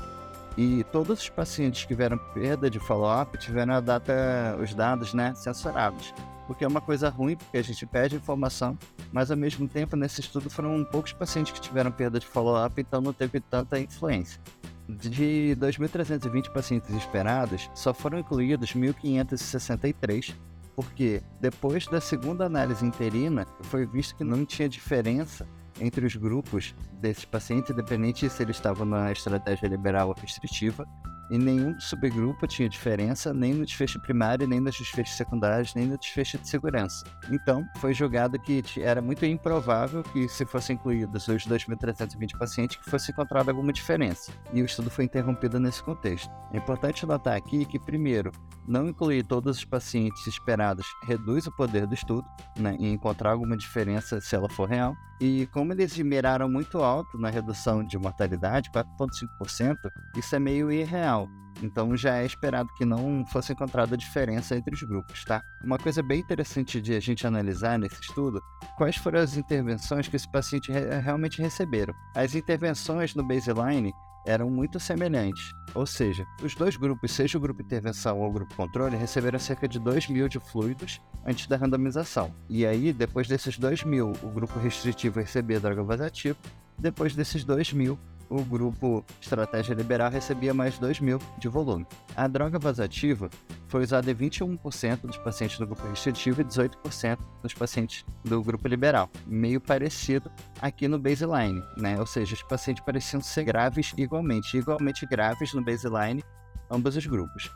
E 0.57 0.83
todos 0.91 1.21
os 1.21 1.29
pacientes 1.29 1.83
que 1.83 1.89
tiveram 1.89 2.17
perda 2.33 2.69
de 2.69 2.79
follow-up 2.79 3.37
tiveram 3.37 3.81
data, 3.81 4.57
os 4.61 4.73
dados 4.73 5.13
né, 5.13 5.33
censurados. 5.35 6.13
Porque 6.45 6.65
é 6.65 6.67
uma 6.67 6.81
coisa 6.81 7.07
ruim, 7.07 7.37
porque 7.37 7.57
a 7.57 7.63
gente 7.63 7.85
perde 7.85 8.17
informação, 8.17 8.77
mas 9.13 9.31
ao 9.31 9.37
mesmo 9.37 9.67
tempo, 9.67 9.95
nesse 9.95 10.19
estudo, 10.19 10.49
foram 10.49 10.83
poucos 10.83 11.13
pacientes 11.13 11.53
que 11.53 11.61
tiveram 11.61 11.91
perda 11.91 12.19
de 12.19 12.27
follow-up, 12.27 12.81
então 12.81 12.99
não 12.99 13.13
teve 13.13 13.39
tanta 13.39 13.79
influência. 13.79 14.41
De 14.89 15.55
2.320 15.57 16.49
pacientes 16.51 16.89
esperados, 16.93 17.69
só 17.73 17.93
foram 17.93 18.19
incluídos 18.19 18.73
1.563, 18.73 20.35
porque 20.75 21.21
depois 21.39 21.85
da 21.87 22.01
segunda 22.01 22.45
análise 22.45 22.85
interina, 22.85 23.45
foi 23.63 23.85
visto 23.85 24.15
que 24.15 24.23
não 24.23 24.45
tinha 24.45 24.69
diferença 24.69 25.47
entre 25.79 26.05
os 26.05 26.15
grupos 26.15 26.75
desses 26.99 27.25
pacientes, 27.25 27.71
independente 27.71 28.29
se 28.29 28.43
eles 28.43 28.55
estavam 28.55 28.85
na 28.85 29.11
estratégia 29.11 29.67
liberal 29.67 30.09
ou 30.09 30.15
restritiva, 30.15 30.85
e 31.31 31.37
nenhum 31.37 31.79
subgrupo 31.79 32.45
tinha 32.45 32.67
diferença, 32.67 33.33
nem 33.33 33.53
no 33.53 33.65
desfecho 33.65 33.99
primário, 34.01 34.45
nem 34.45 34.59
nos 34.59 34.77
desfechos 34.77 35.15
secundários, 35.15 35.73
nem 35.73 35.87
no 35.87 35.97
desfecho 35.97 36.37
de 36.37 36.47
segurança. 36.47 37.05
Então, 37.31 37.65
foi 37.77 37.93
julgado 37.93 38.37
que 38.37 38.61
era 38.77 39.01
muito 39.01 39.25
improvável 39.25 40.03
que, 40.03 40.27
se 40.27 40.45
fossem 40.45 40.75
incluídos 40.75 41.27
os 41.29 41.47
2.320 41.47 42.37
pacientes, 42.37 42.75
que 42.75 42.89
fosse 42.89 43.11
encontrada 43.11 43.49
alguma 43.49 43.71
diferença. 43.71 44.33
E 44.53 44.61
o 44.61 44.65
estudo 44.65 44.89
foi 44.89 45.05
interrompido 45.05 45.57
nesse 45.57 45.81
contexto. 45.81 46.29
É 46.51 46.57
importante 46.57 47.05
notar 47.05 47.37
aqui 47.37 47.63
que, 47.63 47.79
primeiro, 47.79 48.31
não 48.67 48.89
incluir 48.89 49.23
todos 49.23 49.57
os 49.57 49.65
pacientes 49.65 50.27
esperados 50.27 50.85
reduz 51.03 51.47
o 51.47 51.55
poder 51.55 51.87
do 51.87 51.93
estudo, 51.93 52.27
né, 52.59 52.75
encontrar 52.79 53.31
alguma 53.31 53.55
diferença 53.55 54.19
se 54.19 54.35
ela 54.35 54.49
for 54.49 54.67
real. 54.67 54.93
E 55.21 55.45
como 55.47 55.71
eles 55.71 55.95
miraram 55.99 56.49
muito 56.49 56.79
alto 56.79 57.17
na 57.17 57.29
redução 57.29 57.83
de 57.83 57.95
mortalidade, 57.95 58.71
4,5%, 58.71 59.75
isso 60.17 60.35
é 60.35 60.39
meio 60.39 60.71
irreal. 60.71 61.20
Então 61.61 61.95
já 61.95 62.17
é 62.17 62.25
esperado 62.25 62.69
que 62.75 62.85
não 62.85 63.25
fosse 63.27 63.53
encontrada 63.53 63.97
diferença 63.97 64.55
entre 64.55 64.73
os 64.73 64.81
grupos, 64.81 65.23
tá? 65.25 65.41
Uma 65.63 65.77
coisa 65.77 66.01
bem 66.01 66.19
interessante 66.19 66.81
de 66.81 66.95
a 66.95 66.99
gente 66.99 67.27
analisar 67.27 67.77
nesse 67.77 68.01
estudo, 68.01 68.41
quais 68.77 68.95
foram 68.95 69.19
as 69.19 69.37
intervenções 69.37 70.07
que 70.07 70.15
esse 70.15 70.29
paciente 70.31 70.71
re 70.71 70.99
realmente 70.99 71.41
receberam. 71.41 71.93
As 72.15 72.33
intervenções 72.33 73.13
no 73.13 73.23
baseline 73.23 73.93
eram 74.25 74.49
muito 74.49 74.79
semelhantes. 74.79 75.51
Ou 75.73 75.85
seja, 75.85 76.25
os 76.43 76.53
dois 76.55 76.75
grupos, 76.75 77.11
seja 77.11 77.37
o 77.37 77.41
grupo 77.41 77.61
intervenção 77.61 78.19
ou 78.19 78.29
o 78.29 78.31
grupo 78.31 78.55
controle, 78.55 78.95
receberam 78.95 79.39
cerca 79.39 79.67
de 79.67 79.79
2 79.79 80.09
mil 80.09 80.27
de 80.27 80.39
fluidos 80.39 81.01
antes 81.25 81.47
da 81.47 81.57
randomização. 81.57 82.33
E 82.49 82.65
aí, 82.65 82.93
depois 82.93 83.27
desses 83.27 83.57
2 83.57 83.83
mil, 83.83 84.11
o 84.21 84.29
grupo 84.29 84.59
restritivo 84.59 85.19
recebia 85.19 85.59
droga 85.59 85.83
vasativa. 85.83 86.37
Depois 86.77 87.15
desses 87.15 87.43
2 87.43 87.73
mil, 87.73 87.97
o 88.31 88.43
grupo 88.43 89.05
Estratégia 89.19 89.75
Liberal 89.75 90.09
recebia 90.09 90.53
mais 90.53 90.79
2 90.79 91.01
mil 91.01 91.19
de 91.37 91.49
volume. 91.49 91.85
A 92.15 92.27
droga 92.27 92.57
vasativa 92.57 93.29
foi 93.67 93.83
usada 93.83 94.09
em 94.09 94.15
21% 94.15 95.01
dos 95.01 95.17
pacientes 95.17 95.59
do 95.59 95.67
grupo 95.67 95.85
restritivo 95.87 96.41
e 96.41 96.45
18% 96.45 97.19
dos 97.43 97.53
pacientes 97.53 98.05
do 98.23 98.41
grupo 98.41 98.67
liberal. 98.67 99.09
Meio 99.27 99.59
parecido 99.59 100.31
aqui 100.61 100.87
no 100.87 100.97
baseline, 100.97 101.61
né? 101.75 101.99
Ou 101.99 102.05
seja, 102.05 102.33
os 102.33 102.43
pacientes 102.43 102.83
pareciam 102.85 103.21
ser 103.21 103.43
graves 103.43 103.93
igualmente, 103.97 104.57
igualmente 104.57 105.05
graves 105.05 105.53
no 105.53 105.63
baseline, 105.63 106.23
ambos 106.69 106.95
os 106.95 107.05
grupos. 107.05 107.51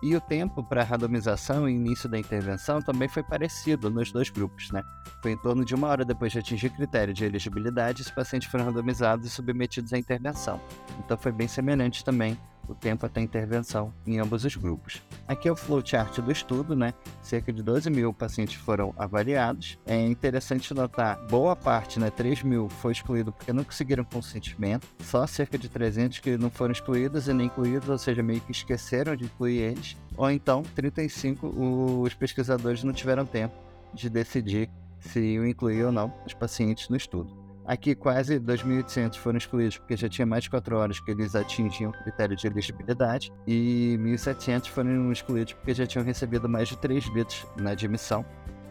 E 0.00 0.14
o 0.14 0.20
tempo 0.20 0.62
para 0.62 0.84
randomização 0.84 1.68
e 1.68 1.74
início 1.74 2.08
da 2.08 2.18
intervenção 2.18 2.80
também 2.80 3.08
foi 3.08 3.22
parecido 3.22 3.90
nos 3.90 4.12
dois 4.12 4.30
grupos, 4.30 4.70
né? 4.70 4.84
Foi 5.20 5.32
em 5.32 5.36
torno 5.36 5.64
de 5.64 5.74
uma 5.74 5.88
hora 5.88 6.04
depois 6.04 6.30
de 6.30 6.38
atingir 6.38 6.70
critério 6.70 7.12
de 7.12 7.24
elegibilidade, 7.24 8.02
os 8.02 8.10
pacientes 8.10 8.48
foram 8.48 8.66
randomizados 8.66 9.26
e 9.26 9.30
submetidos 9.30 9.92
à 9.92 9.98
intervenção. 9.98 10.60
Então 11.00 11.16
foi 11.16 11.32
bem 11.32 11.48
semelhante 11.48 12.04
também 12.04 12.38
o 12.68 12.74
tempo 12.74 13.06
até 13.06 13.20
intervenção 13.20 13.92
em 14.06 14.18
ambos 14.18 14.44
os 14.44 14.56
grupos. 14.56 15.02
Aqui 15.26 15.48
é 15.48 15.52
o 15.52 15.56
flowchart 15.56 16.20
do 16.20 16.30
estudo, 16.30 16.76
né? 16.76 16.92
Cerca 17.22 17.52
de 17.52 17.62
12 17.62 17.90
mil 17.90 18.12
pacientes 18.12 18.56
foram 18.56 18.94
avaliados. 18.96 19.78
É 19.86 20.06
interessante 20.06 20.72
notar, 20.74 21.18
boa 21.26 21.56
parte, 21.56 21.98
né? 21.98 22.10
3 22.10 22.42
mil 22.42 22.68
foi 22.68 22.92
excluído 22.92 23.32
porque 23.32 23.52
não 23.52 23.64
conseguiram 23.64 24.04
consentimento. 24.04 24.86
Só 25.00 25.26
cerca 25.26 25.58
de 25.58 25.68
300 25.68 26.18
que 26.18 26.36
não 26.36 26.50
foram 26.50 26.72
excluídos 26.72 27.28
e 27.28 27.32
nem 27.32 27.46
incluídos, 27.46 27.88
ou 27.88 27.98
seja, 27.98 28.22
meio 28.22 28.40
que 28.40 28.52
esqueceram 28.52 29.16
de 29.16 29.24
incluir 29.24 29.58
eles. 29.58 29.96
Ou 30.16 30.30
então, 30.30 30.62
35 30.74 31.46
os 32.02 32.14
pesquisadores 32.14 32.82
não 32.82 32.92
tiveram 32.92 33.24
tempo 33.24 33.54
de 33.94 34.10
decidir 34.10 34.68
se 35.00 35.20
iam 35.20 35.46
incluir 35.46 35.84
ou 35.84 35.92
não 35.92 36.12
os 36.26 36.34
pacientes 36.34 36.88
no 36.88 36.96
estudo. 36.96 37.37
Aqui, 37.68 37.94
quase 37.94 38.40
2.800 38.40 39.16
foram 39.18 39.36
excluídos 39.36 39.76
porque 39.76 39.94
já 39.94 40.08
tinha 40.08 40.24
mais 40.24 40.44
de 40.44 40.48
4 40.48 40.74
horas 40.74 41.00
que 41.00 41.10
eles 41.10 41.36
atingiam 41.36 41.90
o 41.90 41.92
critério 41.92 42.34
de 42.34 42.46
elegibilidade, 42.46 43.30
e 43.46 43.94
1.700 44.00 44.68
foram 44.68 45.12
excluídos 45.12 45.52
porque 45.52 45.74
já 45.74 45.86
tinham 45.86 46.02
recebido 46.02 46.48
mais 46.48 46.68
de 46.68 46.78
3 46.78 47.06
bits 47.12 47.46
na 47.58 47.72
admissão. 47.72 48.24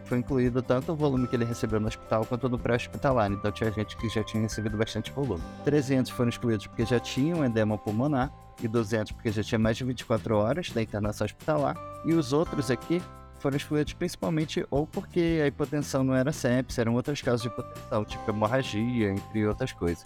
Foi 0.05 0.17
incluído 0.17 0.63
tanto 0.63 0.93
o 0.93 0.95
volume 0.95 1.27
que 1.27 1.35
ele 1.35 1.45
recebeu 1.45 1.79
no 1.79 1.87
hospital 1.87 2.25
quanto 2.25 2.49
no 2.49 2.57
pré-hospitalar, 2.57 3.31
então 3.31 3.51
tinha 3.51 3.71
gente 3.71 3.95
que 3.97 4.09
já 4.09 4.23
tinha 4.23 4.41
recebido 4.41 4.75
bastante 4.75 5.11
volume. 5.11 5.43
300 5.63 6.11
foram 6.11 6.29
excluídos 6.29 6.65
porque 6.65 6.83
já 6.83 6.99
tinham 6.99 7.45
edema 7.45 7.77
pulmonar, 7.77 8.33
e 8.63 8.67
200 8.67 9.11
porque 9.11 9.31
já 9.31 9.43
tinha 9.43 9.59
mais 9.59 9.77
de 9.77 9.83
24 9.83 10.35
horas 10.35 10.71
da 10.71 10.81
internação 10.81 11.25
hospitalar, 11.25 11.77
e 12.03 12.13
os 12.13 12.33
outros 12.33 12.71
aqui 12.71 12.99
foram 13.39 13.58
excluídos 13.58 13.94
principalmente 13.94 14.65
ou 14.70 14.86
porque 14.86 15.39
a 15.44 15.48
hipotensão 15.48 16.03
não 16.03 16.15
era 16.15 16.32
sepsis, 16.32 16.77
eram 16.77 16.94
outros 16.94 17.22
casos 17.22 17.41
de 17.41 17.48
hipotensão, 17.48 18.06
tipo 18.06 18.29
hemorragia, 18.29 19.12
entre 19.12 19.46
outras 19.48 19.72
coisas. 19.72 20.03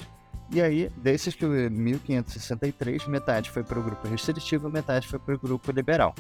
E 0.54 0.62
aí, 0.62 0.92
desses 0.98 1.34
que 1.34 1.46
1563, 1.46 3.08
metade 3.08 3.50
foi 3.50 3.64
para 3.64 3.80
o 3.80 3.84
grupo 3.84 4.06
restritivo, 4.08 4.70
metade 4.70 5.08
foi 5.08 5.18
para 5.18 5.36
o 5.36 5.40
grupo 5.40 5.72
liberal. 5.72 6.14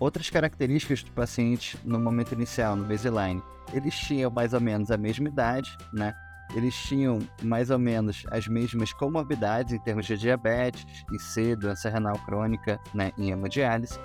Outras 0.00 0.28
características 0.30 1.02
do 1.02 1.12
paciente 1.12 1.78
no 1.84 1.98
momento 1.98 2.32
inicial, 2.32 2.74
no 2.74 2.84
baseline, 2.84 3.42
eles 3.72 3.94
tinham 3.94 4.30
mais 4.30 4.52
ou 4.52 4.60
menos 4.60 4.90
a 4.90 4.96
mesma 4.96 5.28
idade, 5.28 5.76
né? 5.92 6.12
Eles 6.54 6.74
tinham 6.74 7.20
mais 7.42 7.70
ou 7.70 7.78
menos 7.78 8.24
as 8.30 8.48
mesmas 8.48 8.92
comorbidades 8.92 9.72
em 9.72 9.78
termos 9.78 10.06
de 10.06 10.16
diabetes, 10.16 10.84
IC, 11.12 11.54
doença 11.56 11.90
renal 11.90 12.18
crônica, 12.20 12.80
né, 12.94 13.12
em 13.18 13.30
hemodiálise 13.30 13.98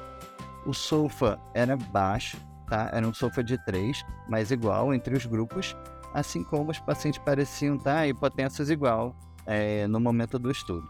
o 0.65 0.73
SOFA 0.73 1.39
era 1.53 1.75
baixo, 1.75 2.37
tá? 2.67 2.89
Era 2.93 3.07
um 3.07 3.13
SOFA 3.13 3.43
de 3.43 3.57
3, 3.65 4.03
mas 4.29 4.51
igual 4.51 4.93
entre 4.93 5.15
os 5.15 5.25
grupos, 5.25 5.75
assim 6.13 6.43
como 6.43 6.71
os 6.71 6.79
pacientes 6.79 7.19
pareciam 7.23 7.75
estar 7.75 7.95
tá? 7.95 8.07
hipotensas 8.07 8.69
igual 8.69 9.15
é, 9.45 9.87
no 9.87 9.99
momento 9.99 10.39
do 10.39 10.51
estudo. 10.51 10.87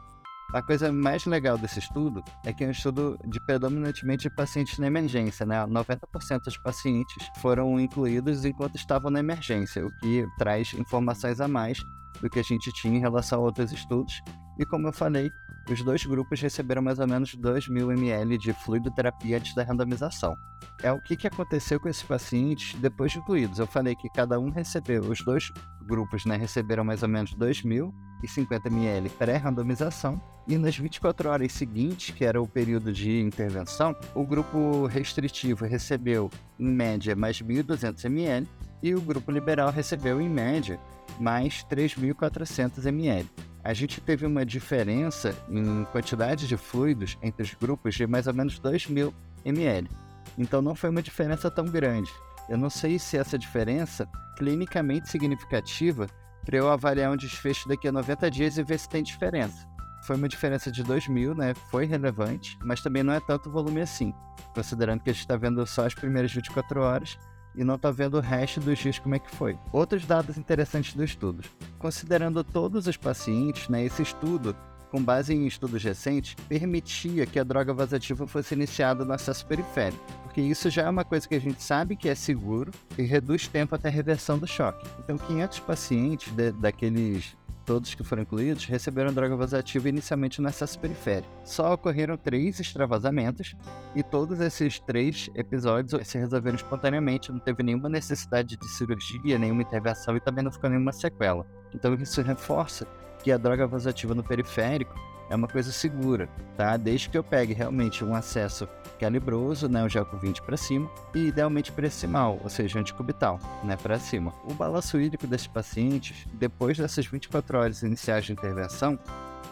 A 0.53 0.61
coisa 0.61 0.91
mais 0.91 1.25
legal 1.25 1.57
desse 1.57 1.79
estudo 1.79 2.23
é 2.45 2.53
que 2.53 2.63
é 2.63 2.67
um 2.67 2.71
estudo 2.71 3.19
de 3.25 3.43
predominantemente 3.43 4.29
pacientes 4.29 4.77
na 4.77 4.85
emergência, 4.85 5.47
né? 5.47 5.65
90% 5.65 6.43
dos 6.43 6.57
pacientes 6.57 7.27
foram 7.37 7.79
incluídos 7.79 8.45
enquanto 8.45 8.75
estavam 8.75 9.09
na 9.09 9.19
emergência, 9.19 9.83
o 9.83 9.89
que 9.97 10.27
traz 10.37 10.71
informações 10.75 11.41
a 11.41 11.47
mais 11.47 11.79
do 12.21 12.29
que 12.29 12.37
a 12.37 12.43
gente 12.43 12.71
tinha 12.73 12.95
em 12.95 12.99
relação 12.99 13.39
a 13.39 13.45
outros 13.45 13.71
estudos. 13.71 14.21
E 14.59 14.65
como 14.65 14.87
eu 14.87 14.93
falei, 14.93 15.31
os 15.69 15.81
dois 15.81 16.05
grupos 16.05 16.41
receberam 16.41 16.81
mais 16.81 16.99
ou 16.99 17.07
menos 17.07 17.35
2 17.35 17.69
mil 17.69 17.91
ml 17.91 18.37
de 18.37 18.53
fluido 18.53 18.91
terapia 18.91 19.37
antes 19.37 19.55
da 19.55 19.63
randomização. 19.63 20.35
É 20.81 20.91
o 20.91 21.01
que, 21.01 21.15
que 21.15 21.27
aconteceu 21.27 21.79
com 21.79 21.87
esses 21.87 22.03
pacientes 22.03 22.77
depois 22.79 23.11
de 23.11 23.19
incluídos. 23.19 23.59
Eu 23.59 23.67
falei 23.67 23.95
que 23.95 24.09
cada 24.09 24.39
um 24.39 24.49
recebeu, 24.49 25.01
os 25.03 25.23
dois 25.23 25.51
grupos 25.85 26.25
né, 26.25 26.35
receberam 26.35 26.83
mais 26.83 27.01
ou 27.03 27.09
menos 27.09 27.33
2.050 27.35 28.65
ml 28.67 29.09
pré-randomização, 29.11 30.21
e 30.45 30.57
nas 30.57 30.77
24 30.77 31.29
horas 31.29 31.53
seguintes, 31.53 32.13
que 32.13 32.25
era 32.25 32.41
o 32.41 32.47
período 32.47 32.91
de 32.91 33.21
intervenção, 33.21 33.95
o 34.13 34.25
grupo 34.25 34.85
restritivo 34.87 35.65
recebeu, 35.65 36.29
em 36.59 36.69
média, 36.69 37.15
mais 37.15 37.41
1.200 37.41 38.03
ml, 38.05 38.47
e 38.81 38.93
o 38.93 38.99
grupo 38.99 39.31
liberal 39.31 39.71
recebeu, 39.71 40.19
em 40.19 40.27
média, 40.27 40.77
mais 41.17 41.63
3.400 41.69 42.85
ml 42.87 43.29
a 43.63 43.73
gente 43.73 44.01
teve 44.01 44.25
uma 44.25 44.45
diferença 44.45 45.33
em 45.49 45.85
quantidade 45.85 46.47
de 46.47 46.57
fluidos 46.57 47.17
entre 47.21 47.43
os 47.43 47.53
grupos 47.53 47.95
de 47.95 48.05
mais 48.05 48.27
ou 48.27 48.33
menos 48.33 48.59
2.000 48.59 49.13
ml. 49.45 49.89
Então 50.37 50.61
não 50.61 50.75
foi 50.75 50.89
uma 50.89 51.01
diferença 51.01 51.49
tão 51.49 51.65
grande. 51.65 52.11
Eu 52.49 52.57
não 52.57 52.69
sei 52.69 52.99
se 52.99 53.17
essa 53.17 53.37
diferença 53.37 54.07
clinicamente 54.37 55.09
significativa 55.09 56.07
para 56.45 56.57
eu 56.57 56.69
avaliar 56.69 57.11
um 57.11 57.15
desfecho 57.15 57.69
daqui 57.69 57.87
a 57.87 57.91
90 57.91 58.29
dias 58.29 58.57
e 58.57 58.63
ver 58.63 58.77
se 58.77 58.89
tem 58.89 59.01
diferença. 59.01 59.65
Foi 60.05 60.17
uma 60.17 60.27
diferença 60.27 60.69
de 60.69 60.83
2.000, 60.83 61.33
né? 61.33 61.53
Foi 61.71 61.85
relevante, 61.85 62.57
mas 62.65 62.81
também 62.81 63.03
não 63.03 63.13
é 63.13 63.21
tanto 63.21 63.49
volume 63.49 63.79
assim, 63.79 64.13
considerando 64.53 64.99
que 64.99 65.09
a 65.09 65.13
gente 65.13 65.21
está 65.21 65.37
vendo 65.37 65.65
só 65.65 65.85
as 65.85 65.93
primeiras 65.93 66.33
24 66.33 66.81
horas 66.81 67.17
e 67.55 67.63
não 67.63 67.75
está 67.75 67.91
vendo 67.91 68.17
o 68.17 68.21
resto 68.21 68.59
dos 68.59 68.79
dias 68.79 68.99
como 68.99 69.15
é 69.15 69.19
que 69.19 69.35
foi. 69.35 69.57
Outros 69.71 70.05
dados 70.05 70.37
interessantes 70.37 70.93
do 70.93 71.03
estudo. 71.03 71.43
Considerando 71.79 72.43
todos 72.43 72.87
os 72.87 72.97
pacientes, 72.97 73.69
né, 73.69 73.83
esse 73.83 74.01
estudo 74.01 74.55
com 74.93 75.03
base 75.03 75.33
em 75.33 75.47
estudos 75.47 75.83
recentes, 75.83 76.35
permitia 76.47 77.25
que 77.25 77.39
a 77.39 77.43
droga 77.43 77.73
vasativa 77.73 78.27
fosse 78.27 78.53
iniciada 78.53 79.03
no 79.03 79.11
acesso 79.11 79.43
periférico, 79.47 80.03
porque 80.21 80.39
isso 80.39 80.69
já 80.69 80.83
é 80.83 80.89
uma 80.89 81.03
coisa 81.03 81.27
que 81.27 81.33
a 81.33 81.41
gente 81.41 81.63
sabe 81.63 81.95
que 81.95 82.07
é 82.07 82.13
seguro 82.13 82.71
e 82.95 83.01
reduz 83.01 83.47
tempo 83.47 83.73
até 83.73 83.87
a 83.87 83.91
reversão 83.91 84.37
do 84.37 84.45
choque. 84.45 84.87
Então, 84.99 85.17
500 85.17 85.59
pacientes 85.61 86.31
de, 86.33 86.51
daqueles 86.51 87.35
todos 87.65 87.95
que 87.95 88.03
foram 88.03 88.23
incluídos, 88.23 88.65
receberam 88.65 89.13
droga 89.13 89.35
vasativa 89.35 89.89
inicialmente 89.89 90.41
no 90.41 90.47
acesso 90.47 90.79
periférico. 90.79 91.31
Só 91.43 91.73
ocorreram 91.73 92.17
três 92.17 92.59
extravasamentos 92.59 93.55
e 93.95 94.03
todos 94.03 94.39
esses 94.39 94.79
três 94.79 95.29
episódios 95.35 96.07
se 96.07 96.17
resolveram 96.17 96.55
espontaneamente, 96.55 97.31
não 97.31 97.39
teve 97.39 97.63
nenhuma 97.63 97.89
necessidade 97.89 98.57
de 98.57 98.67
cirurgia, 98.67 99.37
nenhuma 99.37 99.61
intervenção 99.61 100.15
e 100.15 100.19
também 100.19 100.43
não 100.43 100.51
ficou 100.51 100.69
nenhuma 100.69 100.91
sequela. 100.91 101.45
Então 101.73 101.93
isso 101.95 102.21
reforça 102.21 102.87
que 103.23 103.31
a 103.31 103.37
droga 103.37 103.65
vasativa 103.65 104.13
no 104.13 104.23
periférico 104.23 104.93
é 105.29 105.35
uma 105.35 105.47
coisa 105.47 105.71
segura, 105.71 106.27
tá? 106.55 106.77
Desde 106.77 107.09
que 107.09 107.17
eu 107.17 107.23
pegue 107.23 107.53
realmente 107.53 108.03
um 108.03 108.13
acesso 108.13 108.67
calibroso, 108.99 109.67
né, 109.67 109.83
o 109.83 109.89
gel 109.89 110.05
com 110.05 110.17
20 110.17 110.41
para 110.41 110.57
cima, 110.57 110.89
e 111.13 111.27
idealmente 111.27 111.71
pressimal, 111.71 112.39
ou 112.43 112.49
seja, 112.49 112.79
anticubital, 112.79 113.39
né, 113.63 113.75
para 113.75 113.99
cima. 113.99 114.33
O 114.45 114.53
balanço 114.53 114.99
hídrico 114.99 115.27
desses 115.27 115.47
pacientes, 115.47 116.25
depois 116.33 116.77
dessas 116.77 117.05
24 117.05 117.57
horas 117.57 117.83
iniciais 117.83 118.25
de 118.25 118.33
intervenção, 118.33 118.99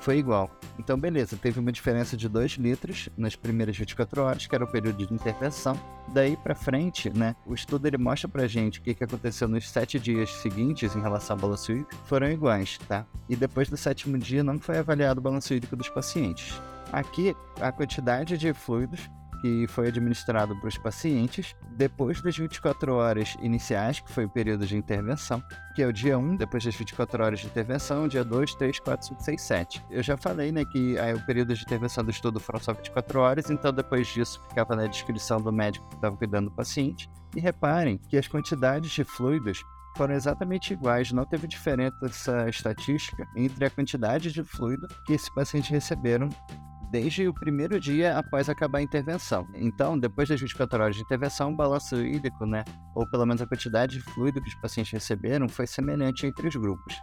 foi 0.02 0.18
igual. 0.18 0.50
Então, 0.80 1.00
beleza, 1.00 1.38
teve 1.38 1.60
uma 1.60 1.72
diferença 1.72 2.18
de 2.18 2.28
2 2.28 2.54
litros 2.54 3.08
nas 3.16 3.36
primeiras 3.36 3.78
24 3.78 4.24
horas, 4.24 4.48
que 4.48 4.56
era 4.56 4.64
o 4.64 4.68
período 4.68 5.06
de 5.06 5.14
intervenção. 5.14 5.80
Daí 6.08 6.36
para 6.36 6.56
frente, 6.56 7.10
né, 7.10 7.36
o 7.46 7.54
estudo 7.54 7.86
ele 7.86 7.98
mostra 7.98 8.28
pra 8.28 8.48
gente 8.48 8.80
o 8.80 8.82
que, 8.82 8.96
que 8.96 9.04
aconteceu 9.04 9.48
nos 9.48 9.70
7 9.70 10.00
dias 10.00 10.32
seguintes 10.38 10.96
em 10.96 11.02
relação 11.02 11.36
ao 11.36 11.42
balanço 11.42 11.72
hídrico, 11.72 11.96
foram 12.06 12.32
iguais, 12.32 12.80
tá? 12.88 13.06
E 13.30 13.36
depois 13.36 13.70
do 13.70 13.78
sétimo 13.78 14.18
dia 14.18 14.44
não 14.44 14.60
foi 14.60 14.80
avaliado 14.80 15.20
o 15.20 15.24
balanço 15.24 15.54
hídrico 15.54 15.76
dos 15.76 15.90
pacientes. 15.90 16.60
Aqui, 16.92 17.36
a 17.62 17.72
quantidade 17.72 18.38
de 18.38 18.54
fluidos 18.54 19.10
que 19.42 19.66
foi 19.68 19.88
administrado 19.88 20.56
para 20.56 20.68
os 20.68 20.78
pacientes 20.78 21.56
depois 21.72 22.22
das 22.22 22.38
24 22.38 22.94
horas 22.94 23.36
iniciais, 23.42 24.00
que 24.00 24.12
foi 24.12 24.26
o 24.26 24.30
período 24.30 24.68
de 24.68 24.78
intervenção, 24.78 25.44
que 25.76 25.82
é 25.82 25.88
o 25.88 25.92
dia 25.92 26.18
1, 26.18 26.36
depois 26.36 26.64
das 26.64 26.76
24 26.76 27.24
horas 27.24 27.40
de 27.40 27.48
intervenção, 27.48 28.08
dia 28.08 28.24
2, 28.24 28.54
3, 28.56 28.80
4, 28.80 29.08
5, 29.08 29.24
6, 29.24 29.42
7. 29.42 29.86
Eu 29.90 30.04
já 30.04 30.16
falei, 30.16 30.52
né, 30.52 30.64
que 30.64 30.98
aí, 31.00 31.14
o 31.14 31.26
período 31.26 31.56
de 31.56 31.62
intervenção 31.64 32.04
do 32.04 32.12
estudo 32.12 32.40
foram 32.40 32.60
só 32.60 32.74
24 32.74 33.20
horas, 33.20 33.50
então 33.50 33.74
depois 33.74 34.08
disso 34.08 34.42
ficava 34.50 34.76
na 34.76 34.86
descrição 34.86 35.42
do 35.42 35.52
médico 35.52 35.88
que 35.90 35.96
estava 35.96 36.16
cuidando 36.16 36.50
do 36.50 36.56
paciente. 36.56 37.10
E 37.36 37.40
reparem 37.40 37.98
que 38.10 38.18
as 38.18 38.28
quantidades 38.28 38.92
de 38.92 39.04
fluidos 39.04 39.64
foram 39.96 40.14
exatamente 40.14 40.74
iguais, 40.74 41.12
não 41.12 41.26
teve 41.26 41.48
diferença 41.48 42.48
estatística 42.48 43.28
entre 43.36 43.66
a 43.66 43.70
quantidade 43.70 44.32
de 44.32 44.44
fluido 44.44 44.88
que 45.06 45.14
esses 45.14 45.30
pacientes 45.30 45.70
receberam 45.70 46.30
desde 46.92 47.28
o 47.28 47.34
primeiro 47.34 47.80
dia 47.80 48.18
após 48.18 48.50
acabar 48.50 48.80
a 48.80 48.82
intervenção. 48.82 49.48
Então, 49.56 49.98
depois 49.98 50.28
das 50.28 50.42
24 50.42 50.84
horas 50.84 50.96
de 50.96 51.02
intervenção, 51.02 51.54
o 51.54 51.56
balanço 51.56 51.96
hídrico, 51.96 52.46
né, 52.46 52.66
ou 52.94 53.10
pelo 53.10 53.26
menos 53.26 53.42
a 53.42 53.48
quantidade 53.48 53.98
de 53.98 54.04
fluido 54.14 54.42
que 54.42 54.50
os 54.50 54.56
pacientes 54.56 54.92
receberam, 54.92 55.48
foi 55.48 55.66
semelhante 55.66 56.28
entre 56.28 56.48
os 56.48 56.56
grupos. 56.56 57.02